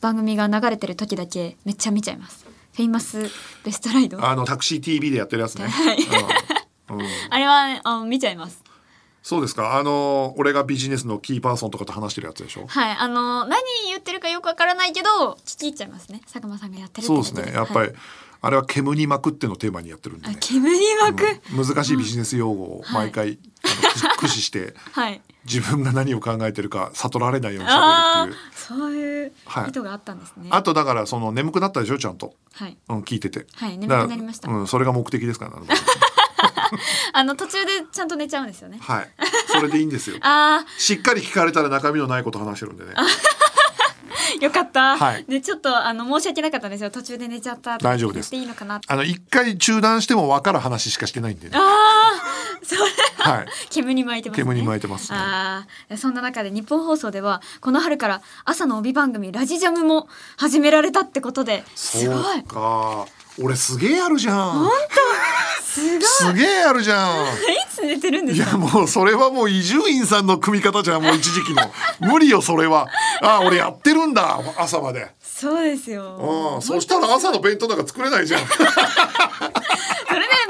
[0.00, 2.46] 番組が流れてる時だけめっちゃ見ちゃいます。
[2.74, 3.28] フェイマス
[3.64, 4.20] ベストライド。
[4.24, 5.66] ああのタクシー TV でやってるやつね。
[6.90, 6.98] うん。
[7.00, 7.06] うん。
[7.32, 8.62] れは、ね、あ見ちゃいます。
[9.22, 9.76] そうですか？
[9.76, 12.66] あの俺がビジネスのキーパーソンとかと話してるやつでしょ？
[12.68, 12.96] はい。
[12.96, 16.20] あの何言ってるかよくわからないけど聞き入っちゃいますね。
[16.24, 17.52] 佐久間さんがやってるそうですね。
[17.52, 17.94] やっぱり、はい
[18.40, 20.36] あれは煙に巻くっていうのをテーマにやってるんで、あね。
[20.40, 28.52] 煙巻く、うん難しいビジネス用語を毎回、あの駆 駆使してはい自分が何を考えてるか悟られないように喋あるっていうあ。
[28.54, 33.46] そういうはい意図があったんですね、あとだからその眠くなったでしょちゃんと、はいうん、聞いてて。
[33.54, 35.66] はい眠くなりました、うん、それが目的ですから、ね、
[37.12, 39.10] あの 途中でちゃんと寝ちゃうんですよねはい。
[39.48, 40.16] それでいいんですよ。
[40.22, 42.94] あしっかり聞かれたら中身のないこと話してるんでね。
[44.40, 45.24] あ よかった、はい。
[45.28, 46.90] でちょっとあの申し訳なかったんですよ。
[46.90, 48.30] 途中で寝ちゃった大丈夫です。
[48.30, 48.80] 言っていいのかな。
[48.86, 51.56] あの一回中断しても分かる話しかしてないんで、ね。
[51.56, 52.80] ああそれ
[53.18, 53.46] はい。
[53.70, 54.44] 煙に巻いてますね。
[54.44, 55.18] 煙に巻いてますね。
[55.18, 62.24] ああそんな中で日本放送ではこの春から朝の帯番組ラジジャムも始められたってことですごい。
[62.24, 63.06] そうか。
[63.40, 64.52] 俺すげえあるじゃん。
[64.52, 64.80] すごい
[66.02, 67.24] すげえあるじゃん。
[67.26, 67.28] い
[67.72, 68.48] つ寝てるんですか？
[68.50, 71.62] いやもうそれはもう伊集院さんの組み方じゃんもう一時期の。
[72.00, 72.88] 無理よそれは。
[73.22, 75.10] あ俺やってるんだ朝まで。
[75.22, 76.54] そうですよ。
[76.56, 78.40] うんそしたら朝の弁当なんか作れないじゃん。
[78.48, 78.72] それで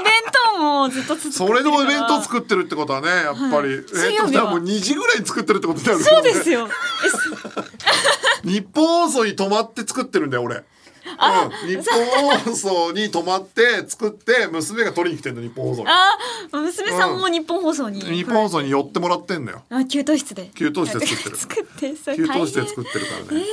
[0.03, 0.21] 弁
[0.53, 4.43] 当もずっと続それでも弁当作ってるってことはねやっぱり、え水曜日は。
[4.43, 6.67] っともう2時ぐらいに作ってるってことになるそうですよ。
[8.43, 10.63] 日本放送に泊まって作ってるんだよ俺
[11.11, 15.87] うん、日本放送に泊まって作って娘が取りに来てんの日本放送に。
[15.89, 16.09] あ
[16.51, 19.63] あ娘さんも日本放送に、日本放送に寄ってもらってんのよ。
[19.69, 20.51] あ給湯室で。
[20.55, 21.35] 給湯室で作ってる。
[21.37, 23.45] 作ってそれ給湯室で作ってるからね、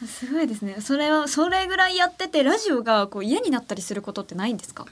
[0.00, 0.08] うん。
[0.08, 0.76] すごいですね。
[0.80, 4.86] それはそれぐらいやっててラジオがこう嫌になったりすることってないんですか？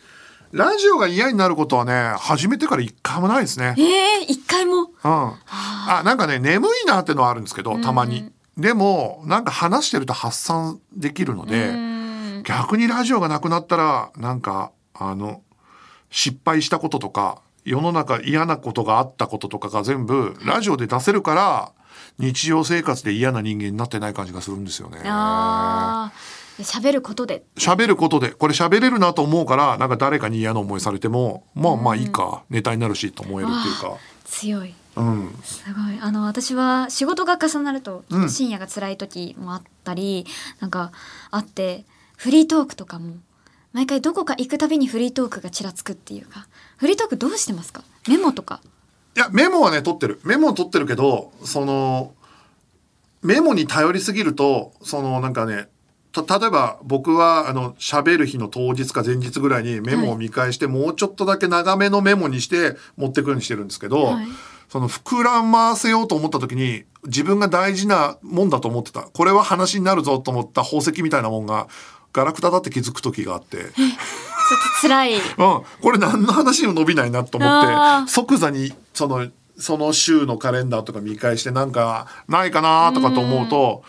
[0.53, 3.75] ラジオが嫌になることはね始めてから一回もないですね。
[3.79, 3.83] え
[4.21, 4.83] え一回も？
[4.83, 6.03] うん、あ。
[6.05, 11.93] なんかね眠いなってのはあるんですけどたまに、でもなんか話してると発散できるので、うん。
[12.45, 15.43] 逆にラジオがなくなったらなんかあの
[16.11, 21.73] 失敗したこととか世の中嫌なことがあったこととかが全部ラジオで出せるから
[22.19, 24.99] 日常生活で嫌な人間になってない感じがするんですよね。
[26.59, 27.45] 喋ることで。
[27.57, 28.31] 喋ることで。
[28.31, 33.97] これ喋れるなと思うからなんか誰かに嫌な思いされてもまあまあいいか、ネタになるしと思えるっていうか。
[34.25, 35.99] 強いうん、すごい。
[36.01, 40.27] あの私は仕事が重なるとうん深夜が辛い時もあったり、
[40.61, 40.93] なんか
[41.31, 41.85] あって
[42.17, 43.15] フリートークとかも
[43.73, 47.85] 毎回どこか行くたびにフリートークがちらつくっていうかフリートークどうしてますか？
[48.07, 48.61] メモとか。
[49.17, 50.21] いやメモはね取ってる。
[50.25, 52.13] メモを取ってるけどその
[53.23, 55.69] メモに頼りすぎるとそのなんかね
[56.13, 64.27] た例えば僕はあの喋る日の当日か前日ぐらいにメモを見返して、もうちょっとだけ長めのメモにして持ってくようにしてるんですけど、はい
[64.73, 69.03] その膨らませようと思った時に自分が大事なもんだと思ってた。
[69.03, 71.69] これは話になるぞと思った宝石みたいなもんが
[72.15, 73.59] ガラクタだって気づく時があって。
[73.59, 73.77] ちょっと
[74.81, 75.15] 辛い。
[75.21, 83.83] うん、これ何の話にも伸びないなと思って即座にそのその週のカレンダーとか見返してなんかないかなとかと思うと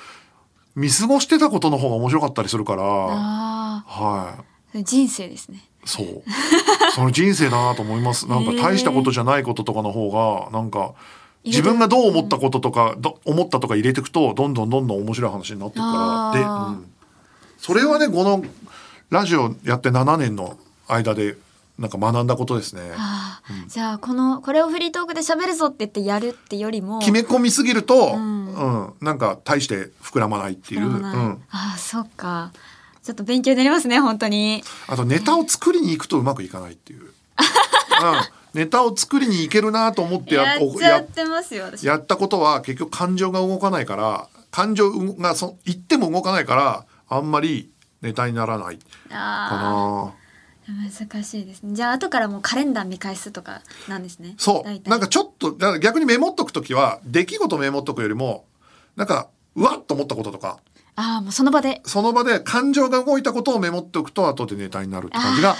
[0.76, 2.84] 見過ごしてたことの方が面白かったりするから。
[2.84, 4.44] あはあ
[4.76, 5.60] 人生ですね。
[5.60, 6.24] いそう。
[6.94, 8.28] その人生だなと思います。
[8.28, 10.12] なんか大したことじゃないこととかの方
[10.52, 10.94] がなんか
[11.44, 16.40] 自分がどう思ったこととかど思ったとか入れていくとどんどんどんどん面白い話になっていくから。
[16.40, 16.86] で、うん、
[17.58, 18.44] それはねこの
[19.10, 20.58] ラジオやって7年の
[20.88, 21.36] 間で
[21.78, 22.82] なんか学んだことですね。
[22.96, 28.54] ああ、じゃあこのこれをフリートークで喋るぞって言ってやるってよりも決め込みすぎると、うん。
[28.54, 28.94] うん。
[29.02, 31.04] なんか大して膨らまないっていう、うん、
[31.50, 32.54] ああそっか
[33.04, 34.64] ちょっと勉強になりますね本当に。
[34.88, 37.10] あとネタを作りに行くとうまくいかないっていう、うん、
[38.54, 41.86] ネタを作りに行けるなと思ってややってますよ私。
[41.86, 47.70] やったことは結局感情が動かないから感情がそ言っても動かないからあんまり
[48.02, 50.24] ネタにならないかあなー。
[51.12, 51.76] 難しいですね。
[51.76, 54.36] じゃあ後からもうカレンダー見返すとかなんですね。
[54.38, 54.90] そう。
[54.90, 58.46] なんかちょっと逆にメモっとく時は出来事メモっとくよりも
[58.96, 60.60] なんかうわっと思ったこととか
[60.96, 61.82] ああもうその場で。
[61.86, 65.56] その場で感情が動いたことをメモっておくと後でネタになるって感じが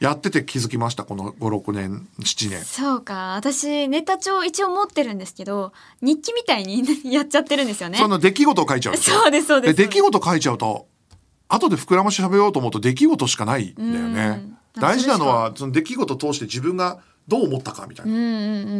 [0.00, 1.04] やってて気づきました。
[1.04, 2.64] この56年7年。
[2.64, 3.34] そうか。
[3.36, 7.98] 私ネタ帳一応持ってるんですけど日記みたいに やっちゃってるんですよね。
[7.98, 9.74] その出来事を書いちゃうそうですそうです。
[9.74, 10.86] で出来事書いちゃうと
[11.48, 14.26] 後で膨らまし喋ろうと思うと出来事しかないんだよね。
[14.44, 18.12] うん大事なのはその出来事を通して自分がどう思ったかみたいな。
[18.12, 18.28] うんうんう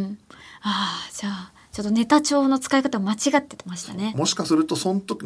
[0.03, 0.19] ん。
[0.61, 4.13] ああじゃあちょっとネタ帳の使い方間違ってましたね。
[4.15, 5.25] もしかするとその時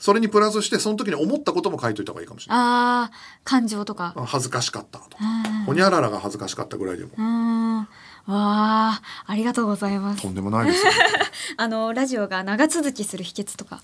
[0.00, 2.58] それにプラスしてその時に思ったことも書いといた方がいいかもしれない。
[2.58, 3.10] ああ
[3.44, 4.14] 感情とか。
[4.16, 5.24] あ恥ずかしかったとか。
[5.46, 5.64] うん。
[5.64, 7.10] ほにゃららが恥ずかしかったぐらいでも。
[7.18, 7.78] うん。
[7.80, 7.86] わ
[8.26, 10.22] あありがとうございます。
[10.22, 10.92] とんでもないですよ。
[11.58, 13.82] あのラジオが長続きする秘訣とか。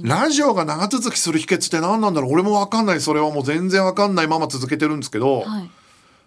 [0.00, 2.32] ラジオが長続きする秘訣って何なんだろう。
[2.32, 3.02] 俺も分かんない。
[3.02, 5.70] それはもう全然分かんないまま続けてるんですけど、はい。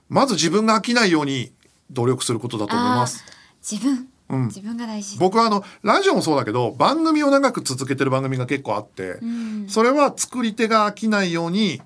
[0.08, 1.52] まず自分が飽きないように
[1.90, 3.24] 努力することだと思います。
[3.68, 4.46] 自分、うん。
[4.46, 5.18] 自分が大事。
[5.20, 9.66] 僕はあのラジオもそうだけど番組を長く続けてる番組が結構あって、うん。
[9.70, 11.82] それは作り手が飽きないように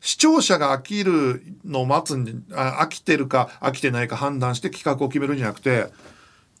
[0.00, 5.86] 視聴者が飽きるのを待つんであ飽きてるか飽きてないか判断して企画を決めるんじゃなくて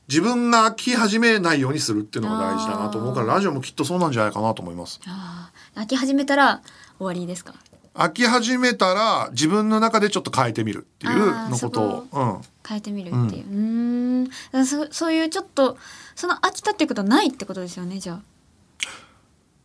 [0.08, 5.00] 自分が飽き始めないようにするっていうのが大事だなと思うからラジオもきっとそうなんじゃないかなと思います。
[5.06, 5.50] あ
[5.86, 6.62] き始めたら
[6.98, 7.54] 終わりですか？
[7.94, 13.46] 飽き始めたら自分の中でちょっと変えてみるっていうのことを、うん、変えてみるっていう。
[13.46, 13.54] うー
[14.22, 14.24] ん。
[14.24, 15.76] だからそそういうちょっと
[16.14, 18.22] その飽きたっていうことはないってことですよねじゃあ。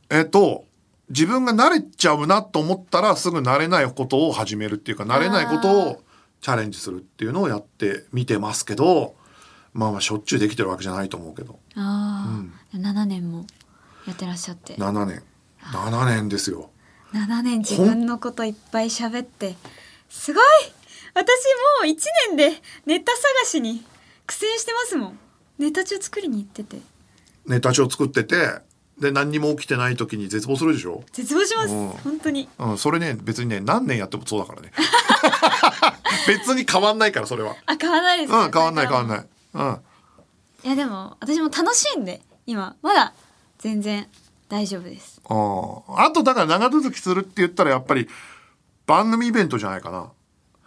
[0.09, 0.65] えっと
[1.09, 6.03] 自分が慣れちゃうなと思ったらすぐ慣れないことを始めるっていうか慣れないことを
[6.41, 9.15] チャレンジするっていうのをやってみてますけど
[9.73, 11.59] まあまあしょっちゅうできてるわけじゃないと思うけど。
[11.75, 12.43] あ
[12.73, 13.45] あ、7年も
[14.07, 14.75] やってらっしゃって。
[14.75, 15.23] 7年。
[15.61, 16.69] 7年ですよ。
[17.13, 19.55] 7年自分のこといっぱい喋って
[20.09, 20.43] すごい
[21.13, 21.25] 私も
[21.83, 21.95] う1
[22.29, 23.83] 年でネタ探しに
[24.25, 25.19] 苦戦してますもん。
[25.57, 26.81] ネタ帳作りに行ってて。
[27.45, 28.35] ネタ帳作ってて
[28.99, 31.73] で何にも起きてない時に絶望するでしょ、絶望します。
[31.73, 31.89] うん。
[31.89, 32.49] 本当に。
[32.59, 34.71] うん、それね別にね何年やってもそうだからね。
[36.27, 37.55] 別に変わんないからそれは。
[37.65, 39.25] あ変わらないですうん変わんない変わんいない。
[39.53, 39.81] うん。
[40.63, 43.13] いやでも私も楽しいんで今まだ
[43.57, 44.07] 全然
[44.49, 45.21] 大丈夫です。
[45.25, 48.07] あーあとだから長続きするって言ったらやっぱり
[48.85, 50.11] 番組イベントじゃないかな。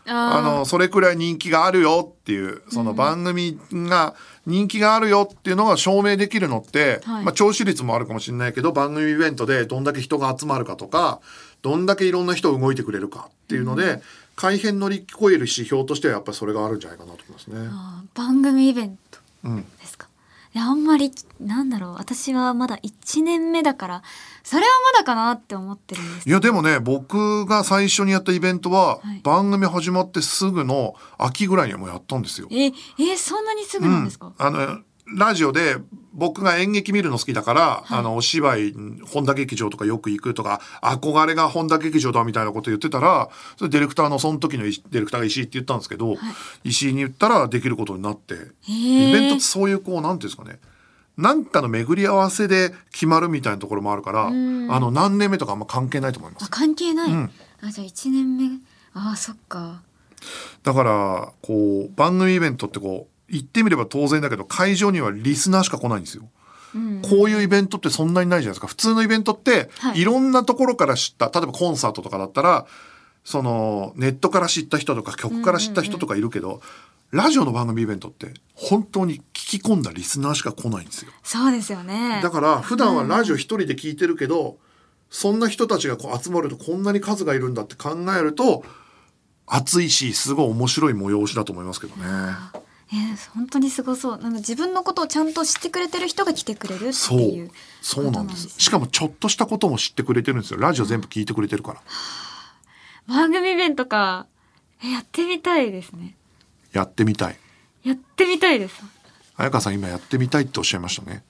[0.07, 4.15] ああのそれくらい人気があるよっていうその番組が
[4.47, 7.25] 人気があるよっていうのが証明できるのって、はい。
[7.25, 11.21] まあ聴取率もあるかもしれないけど番組イベントでどんだけ人が集まるかとか
[11.63, 14.03] どんだけいろんな人が動いてくれるかっていうので、
[14.35, 17.71] 改変乗り越える指標としてはやっぱりそれがあるんじゃないかなと思いますね。
[18.15, 20.07] 番組イベントうん、ですか？
[20.07, 20.11] い
[20.59, 24.03] やあんまりなんだろう私はまだ1年目だから
[24.43, 26.29] それはまだかなって思ってるんです。
[26.29, 29.21] いやでもね僕が最初にやったイベントは、はい。
[29.23, 32.49] 番組始まってすぐの秋ぐらいにはもうやったんですよ。
[32.51, 35.77] ええそんなにすぐなんですか、あのラジオで
[36.15, 38.73] 僕が演劇見るの好きだから、あのお芝居
[39.05, 46.17] 本田劇場とかよく行くとか憧れが本田劇場だみたいなこと言ってたらそれディレクターのその時のいディレクターが石井って言ったんですけど、
[46.65, 48.41] 石井に言ったらできることになって、へ
[49.11, 50.59] イベントえってそういうこうなんていうんですかね。
[51.17, 54.67] なんかの巡り合わせで決まるみたいなところもあるからあん。
[54.69, 56.51] の何年目とかあんま関係ないと思いまあす。
[56.51, 57.31] 関係ない、うん。
[57.63, 58.59] あじゃあ1年目。
[58.95, 59.83] あそっか。
[60.63, 66.29] だからこう番組イベントってこう言ってみれば当然だけど会場にはリスナーしか来ないんですよ。
[66.75, 68.67] うんこういうイベントってそんなにないじゃないですか。
[68.67, 72.67] 普通のイベントって、はいいろんなところから知った、例えばコンサートとかだったら、
[73.25, 76.63] その、ネットから知った人とか曲から知った人とかいるけど、
[77.11, 81.13] ラジオの番組イベントって、本当に聞き込んだリスナーしか来ないんですよ。
[81.23, 84.57] そうですよねだから、普段はラジオ一人で聞いてるけど、
[85.11, 88.65] そんな人たちがこう集まるとこんなに数がいるんだって考えると、
[89.47, 92.05] 熱いし、すごい面白い催しだと思いますけどね。
[92.93, 97.51] えー本当にすごそうなんか自分のことをちゃんと知ってくれてる人が来てくれるってそういう。
[97.81, 98.47] そうなんです。
[98.49, 100.61] ねしかもちょっとしたことも知ってくれてるんですよ。
[100.61, 101.83] ラジオ全部聞いてくれてるから。
[103.07, 104.27] 番組イベントか
[104.85, 106.15] えやってみたいですね
[106.73, 107.37] やってみたい。
[107.83, 108.83] やってみたいです
[109.37, 111.25] 彩香さん今やってみたいっておっしゃいましたね。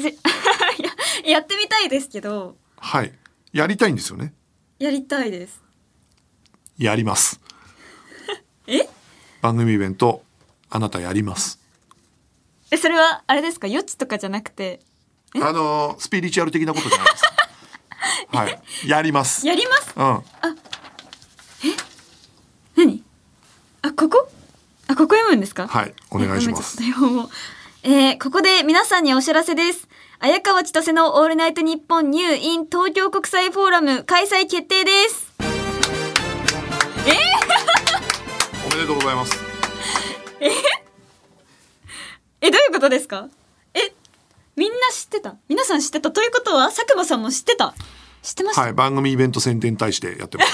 [0.00, 0.10] ぜ
[0.78, 0.82] い
[1.26, 3.12] ややってみたいですけどはい。
[3.52, 4.32] やりたいんですよね。
[4.78, 5.60] やりたいです
[6.78, 7.41] やります。
[9.42, 10.22] え番組イベント、
[10.70, 11.58] あなたやります。
[12.70, 13.66] えそれはあれですか？
[13.66, 14.80] 余地とかじゃなくて？
[15.34, 17.24] あの、スピリチュアル的なことじゃないです。
[18.36, 18.62] はい。
[18.88, 19.46] やります。
[19.46, 19.92] やります？
[19.96, 20.22] うん。
[22.76, 23.02] 何？
[23.82, 24.28] あここ？
[24.88, 25.66] あここ読むんですか？
[25.66, 25.94] はい。
[26.10, 26.78] お願いします。
[27.84, 29.88] えー、ここで皆さんにお知らせです。
[30.20, 35.32] 綾川千歳のオールナイトニッポンニュー in 東京国際フォーラム開催決定です
[38.82, 39.36] でとうございます。
[42.40, 42.50] え？
[42.50, 43.28] どういうことですか？
[43.74, 43.92] え？
[44.56, 45.36] みんな知ってた？
[45.48, 46.10] 皆さん知ってた？
[46.10, 47.74] ということは佐久間さんも知ってた？
[48.22, 50.52] 知ってました、はい番組イベント宣伝大使でやってます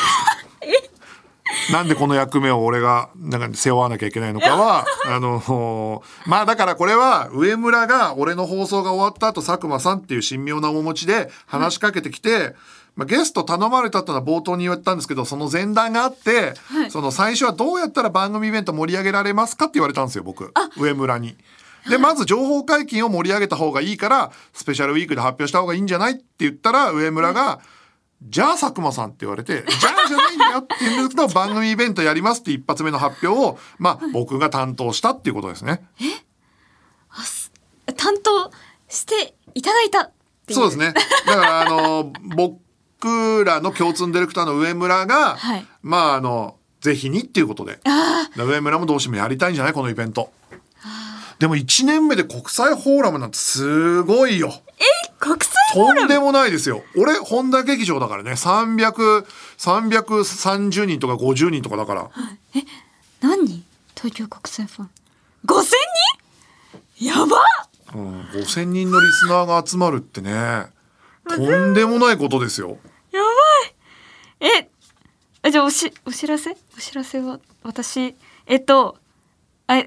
[1.72, 12.54] なんでこの役目を俺がなんか背負わなきゃいけないのかはあのまあだからこれは上村が俺の放送が終わった後佐久間さんっていう神妙な面持ちで話しかけてきて、
[12.98, 16.90] まあ、ゲスト頼まれたってのは冒頭に言ったんですけどその前段があって、はい。
[16.90, 20.52] その最初はどうやったら番組イベント盛り上げられますかって言われたんですよ僕。
[20.76, 21.36] 上村に。
[21.88, 27.60] でまず情報解禁を盛り上げた方がいいからスペシャルウィークで発表した方がいいんじゃないって言ったら上村が
[28.20, 35.88] 「じゃあ佐久間さん」って言われて「じゃあじゃないんだよ」って言うんですけど番組イベントやりますって一発目の発表をまあ僕が担当したっていうことですね。
[37.96, 38.50] 担当
[38.88, 40.12] していただいたっ
[40.46, 40.58] ていう。
[40.58, 40.92] そうですね。
[41.26, 42.58] だからあの僕
[43.44, 45.66] らの共通のディレクターの上村が、はい。
[45.82, 47.80] まああのぜひにっていうことで。
[47.84, 49.72] あ上村もどうしてもやりたいんじゃない？
[49.72, 50.32] このイベント。
[51.38, 54.48] でも1年目で国際フォーラムなんてすごいよ。
[54.48, 54.52] ー
[55.20, 56.00] 国際フォーラム？
[56.00, 56.82] とんでもないですよ。
[56.96, 59.24] 俺、本田劇場だからね、300、
[59.56, 62.10] 330人とか50人とかだから。
[63.20, 63.46] 何？
[63.46, 64.90] 人東京国際フォーラ
[65.54, 65.60] ム。
[65.60, 65.66] 5000
[66.96, 67.06] 人？
[67.06, 67.40] やばっ！
[67.94, 70.66] うん、5000人のリスナーが集まるってね、
[71.28, 72.78] とんでもないことですよ。
[74.40, 74.68] え
[75.42, 76.56] あじゃあおしお知らせ？
[76.76, 78.14] お知らせは私？
[78.46, 78.96] えっと
[79.66, 79.84] あ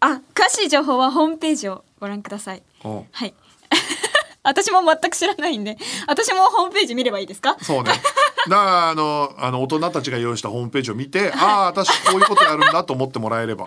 [0.00, 2.62] あ詳しい情報はホームページをご覧ください。
[2.84, 3.34] うんはい。
[4.42, 7.56] 私も全く知らないんで私もホームページ見ればいいですか？
[7.62, 7.92] そうね。
[8.46, 13.64] だから、あの、あの、大人たちが用意したホームページを見て、ああ、 私こういうことやるんだと思ってもらえれば。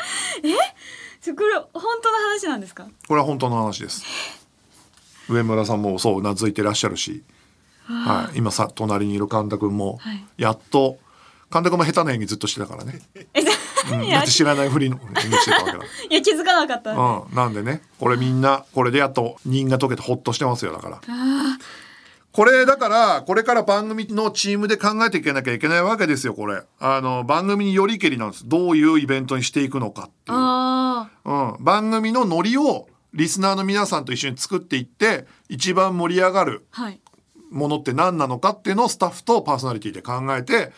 [1.19, 2.85] そこれ本当の話なんですか？
[3.07, 4.03] これは本当の話です。
[5.27, 7.23] 上村さんもそううなずいてらっしゃるし、
[7.93, 10.25] はい、今さ隣にいる神田君もはい。
[10.37, 10.97] やっと
[11.49, 12.99] 神田君も下手な演技ずっとしてたからね、
[14.11, 15.83] だって知らないふりの 演技してたわけだ。
[16.09, 16.91] いや気づかなかった。
[16.91, 20.97] うん、なんでねこれみんなこれでやっと人が解けてほっとしてますよだから。
[21.07, 21.57] あ
[22.33, 26.61] これだからこれから番組のチームで考えていかなきゃいけないわけですよこれ。
[26.79, 28.47] あの番組によりけりなんです。
[28.47, 36.99] どういうイベントにしていくのかってーいう、あうん、番組のノリをリスナーの皆さんと一緒に作っていって一番盛り上がるーはい
[37.49, 40.71] ものって何なのかっていうのをスタッフとパーソナリティで考えて、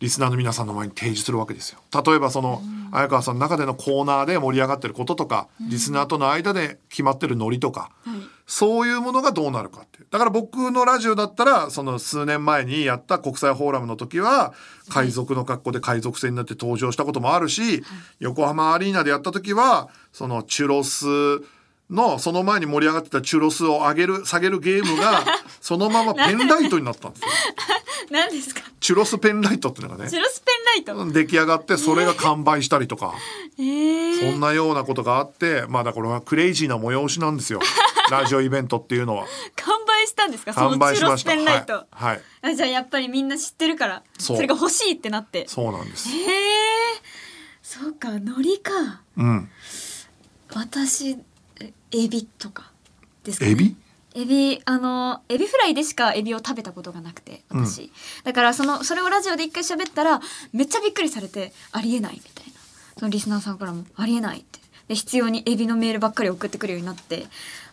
[0.00, 1.80] リスナーの皆さんの前に提示するわけですよ。
[2.04, 8.20] 例えばその、綾川さんの中でのコーナーで盛り上がってることとか、リスナーとの間で決まってるノリとか、はい。
[8.46, 9.98] そういうものがどうなるかって。
[10.10, 14.54] だから僕のラジオだったら、その数年前にやった国際フォーラムの時は、
[14.88, 17.82] 海賊の格好で海賊船になって登場したこともあるし、
[18.20, 21.06] 横浜アリーナでやった時は、そのチュロス
[21.90, 25.24] の、その前に盛り上がってたチュロスを上げる、下げるゲームが、
[25.60, 27.28] そのままペンライトになったんですよ。
[28.10, 28.62] 何ですか？
[28.80, 30.10] チュロスペンライトっていうのがね。
[30.10, 31.12] チュロスペンライト。
[31.12, 33.14] 出来上がってそれが完売したりとか、
[33.58, 37.60] えー、そんなようなことがあってまあだからこれはクレイジーな催しなんですよ。
[38.10, 39.26] ラジオイベントっていうのは。
[39.56, 40.52] 完売したんですか？
[40.54, 41.30] そ完売しました。
[41.32, 44.40] はい、はい、あじゃあやっぱりみんな知ってるからそう。
[44.40, 45.46] れが欲しいってなって。
[45.48, 46.08] そうなんです。
[46.08, 46.26] へえ
[47.62, 49.02] そうか海苔か。
[49.18, 49.50] うん。
[50.54, 51.18] 私え
[51.60, 52.70] エビとか
[53.24, 53.76] ですか、ね、エビ？
[54.14, 57.92] エビあのエビフライでしかエビを食べたことがなくて私、
[58.24, 60.20] だからそのそれをラジオで一回喋ったら
[60.52, 62.52] めっちゃびっくりされてありえないみたいな。
[62.98, 64.58] そのリスナーさんからもありえないって。
[64.88, 67.26] で必要にエビのメールばっかり送ってくるようになって。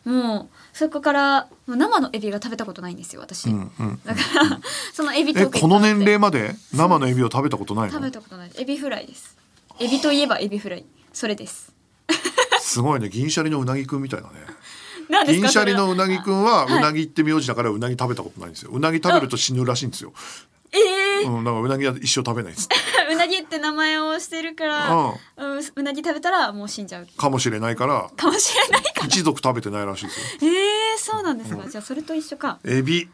[0.04, 4.60] もうそこからもう生のエビが食べたことないんですよ私、うんうんだから
[4.94, 7.94] そのエビトえークこの年齢まで生のエビを食べたことないの？
[7.94, 8.52] 食べたことない。
[8.56, 9.36] エビフライです。
[9.80, 10.86] エビといえばエビフライ。
[11.12, 11.74] それです
[12.76, 13.08] すごいね。
[13.08, 14.34] 銀シャリのうなぎくんみたいなね。
[15.32, 16.78] 銀シャリのうなぎくんははい。
[16.78, 18.72] うなぎって名字だからうなぎ食べたことないんですよ。
[18.74, 20.12] うなぎ食べると死ぬらしいんですよ。
[20.74, 22.68] ええうんだからうなぎは一生食べないです。
[23.10, 24.98] うなぎって名前をしてるから、う
[25.46, 25.58] ん。
[25.58, 30.26] うん、うなぎ食べたらもう死んじゃうかもしれないからかもしれないか一族食べてないらしいですよ。
[30.42, 32.60] ええそうなんですか、じゃあそれと一緒か。
[32.66, 33.08] エビ。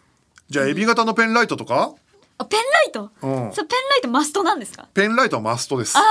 [0.50, 1.94] じゃあエビ型のペンライトとか、
[2.42, 3.54] あペンライト、うん。
[3.54, 4.88] そうペンライトマストなんですか？
[4.94, 5.98] ペンライトはマストです。
[5.98, 6.04] ああ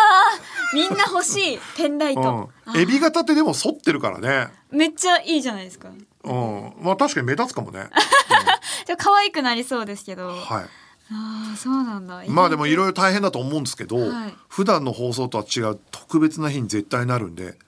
[0.75, 4.53] みんな欲しい ペンライト、うん、エビ型ってでも反ってるからね。
[4.71, 5.89] めっちゃいいじゃないですか。
[6.25, 6.73] うん。
[6.81, 7.89] まあ確かに目立つかもね、
[8.87, 10.65] じゃあ可愛くなりそうですけど、うんはい。
[11.13, 12.23] ああそうなんだ。
[12.29, 14.35] まあでもいろいろろ大変だと思うんですけど、はい。
[14.49, 17.59] 普段の放送とは違う特別な日に絶対なるんで、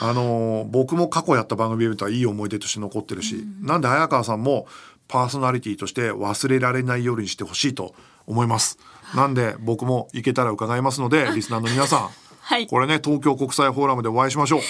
[0.00, 0.12] あ。
[0.12, 4.68] のー僕も過去やった番組イベントはいい思い出として残ってるし、なんで早川さんも
[5.08, 7.94] パーソナリティとして忘れられない夜にしてほしいと
[8.26, 8.78] 思います。
[9.14, 12.66] なんで僕も行けたら伺いますのでリスナーの皆さん、 はい。
[12.66, 14.60] これね東京国際フォーラムでお会いしましょう。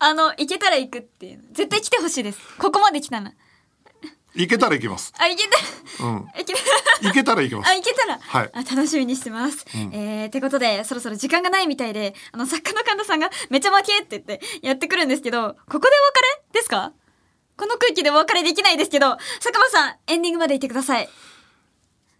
[0.00, 2.38] あの行けたら行くっていう絶対来てほしいです。
[2.58, 3.32] ここまで来たら。
[4.34, 5.12] 行けたら行きます。
[5.18, 6.10] あ行けたら。
[6.10, 6.26] うん。
[6.26, 6.60] 行けた
[7.08, 7.70] 行けたら行きます。
[7.70, 7.74] あ、。
[7.74, 8.50] 行けたら、はい。
[8.52, 9.64] あ楽しみにしてます。
[9.92, 15.88] えー、ってことで、そろそろ時間がないみたいで、あの、作家の神田さんが、めちゃ負けって言って、やってくるんですけど、ここでお別れ
[16.52, 16.92] ですか？
[17.58, 21.08] この空気でお別れできないですけど、佐久間さん、エンディングまで行ってください。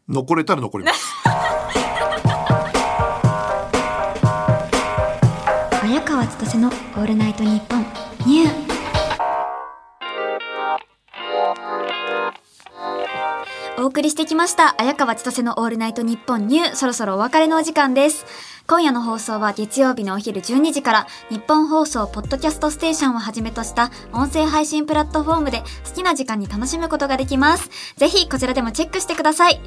[0.09, 1.15] 残れたら残ります。
[5.85, 7.78] 綾川千歳のオールナイトニッポン
[13.81, 18.27] お送りしてきました、綾川千歳のオールナイトニッポンニュー、そろそろお別れのお時間です。
[18.67, 27.71] 今夜の放送は月曜日のお昼12時から、日本放送ポッドキャストステーションをはじめとした音声配信プラットフォームで好きな時間に楽しむことができます。
[27.97, 29.61] ぜひこちらでもチェックしてください。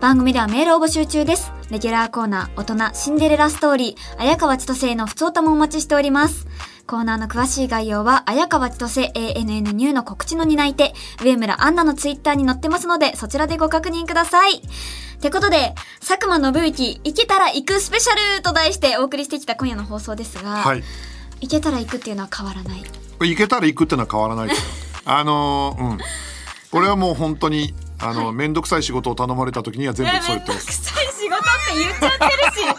[0.00, 1.52] 番組ではメールを募集中です。
[1.70, 6.48] レギュラーコーナー、大人、シンデレラストーリー、綾川千歳への普通歌もお待ちしております。
[6.86, 14.56] コーナーの詳しい概要は、綾川千歳 ANN ニューの告知の担い手、上村アンナのツイッターに載ってますので、そちらでご確認ください。
[14.56, 14.60] っ
[15.20, 20.82] てことで、佐久間信之、行けたら行くスペシャルと題してお送りしてきた今夜の放送ですが、はい。
[21.40, 22.84] 行けたら行くっていうのは変わらない？
[23.20, 24.48] 行けたら行くってのは変わらない。
[25.06, 25.98] あのーうん。
[26.70, 30.66] これはもう本当にあの面倒、くさい仕事を頼まれた時には全部そう言ってます。
[30.66, 31.40] くさい仕事っ
[31.74, 32.76] て言っちゃってるし。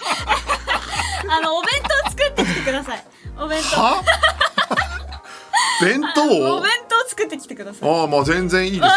[1.30, 1.70] あの、お弁
[2.04, 3.04] 当作ってきてください。
[3.40, 3.82] お弁当。
[3.82, 4.04] は？
[5.82, 6.58] 弁当を？
[6.58, 6.72] お弁？
[6.88, 7.90] 当作ってきてください。
[7.90, 8.88] ああまあ全然いいですよ。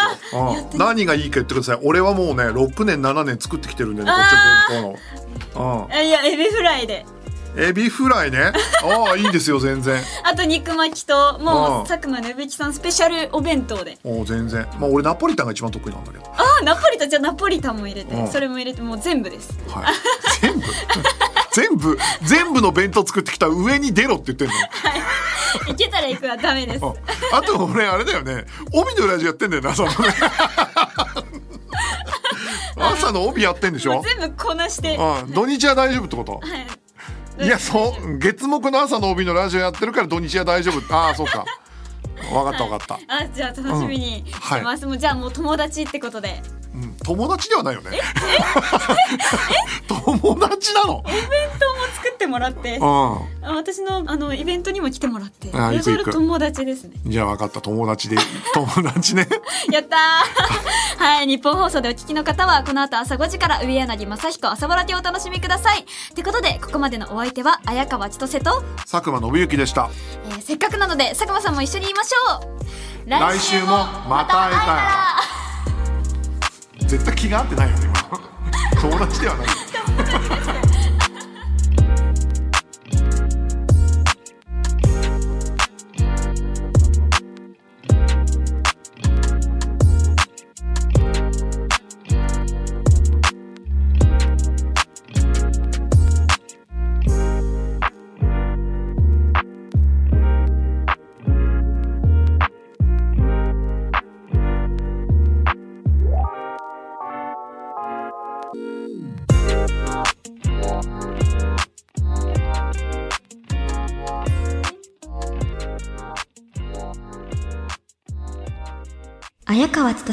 [0.41, 1.78] ああ何がいいか言ってください。
[1.82, 4.99] 俺はもうね6年7年作ってきてるんでねこっちの弁
[5.55, 5.89] 当の。
[6.03, 7.05] いや、エビフライで。
[7.57, 7.64] うん。
[7.64, 8.53] エビフライね？
[8.84, 10.01] ああいいですよ全然。
[10.24, 13.97] あと肉巻きと、もう佐久間信之さんスペシャルお弁当で。
[14.05, 14.66] お全然。
[14.78, 16.24] まあ俺ナポリタンが一番得意なんだけど。
[16.26, 19.51] ああ、ナポリタン、じゃあナポリタンも入れて、うんそれも入れて、もう全部です。
[19.70, 19.95] はい。
[20.43, 20.66] 全部？
[21.57, 24.54] 全部全部の弁当作ってきた上に出ろって言ってんの。
[25.68, 26.84] 行けたら行くはダメです。
[26.84, 26.92] あ
[27.38, 28.44] あと俺あれだよね。
[28.74, 29.94] 帯のラジオやってんだよね朝のね。
[32.76, 33.94] 朝の帯やってんでしょ？
[33.94, 34.96] もう全部こなして。
[34.96, 35.32] うん。
[35.32, 36.32] 土日は大丈夫ってこと？
[36.32, 36.40] は
[37.42, 37.46] い。
[37.46, 40.94] いやそう月木の朝の帯のラジオやってるから土日は大丈夫。
[40.94, 41.46] ああそうか。
[42.30, 44.86] 分かった分かった、あ、じゃあ楽しみにしてます。
[44.86, 46.42] もうじゃあもう友達ってことで。
[46.77, 47.91] うん、友達ではないよね。
[49.89, 50.99] 友達なの。
[50.99, 51.14] お弁
[51.59, 56.97] 当も作ってもらって、うあ私のあのイベントにも来てもらって、あそれ友達ですね。
[57.03, 58.16] んじゃあ分かった友達で。
[58.53, 59.27] 友達ね。
[59.72, 61.01] やったー。
[61.03, 65.81] はい、日本放送でお聞きの方は、この後朝5時から上柳正彦朝ぼらけをお楽しみください。
[65.81, 69.89] ってことで、ここまでのお相手は、綾川千歳と、佐久間信之でした。
[70.29, 73.11] えーせっかくなので、佐久間さんも一緒に言いましょう。
[73.11, 75.45] 来週もまた会えたら
[76.87, 78.20] 絶対気が合ってないよね今。
[78.80, 80.65] 友達ではない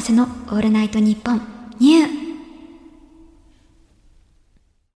[0.04, 1.40] 綾川千歳のオールナイトニッポン
[1.80, 2.13] ニュー。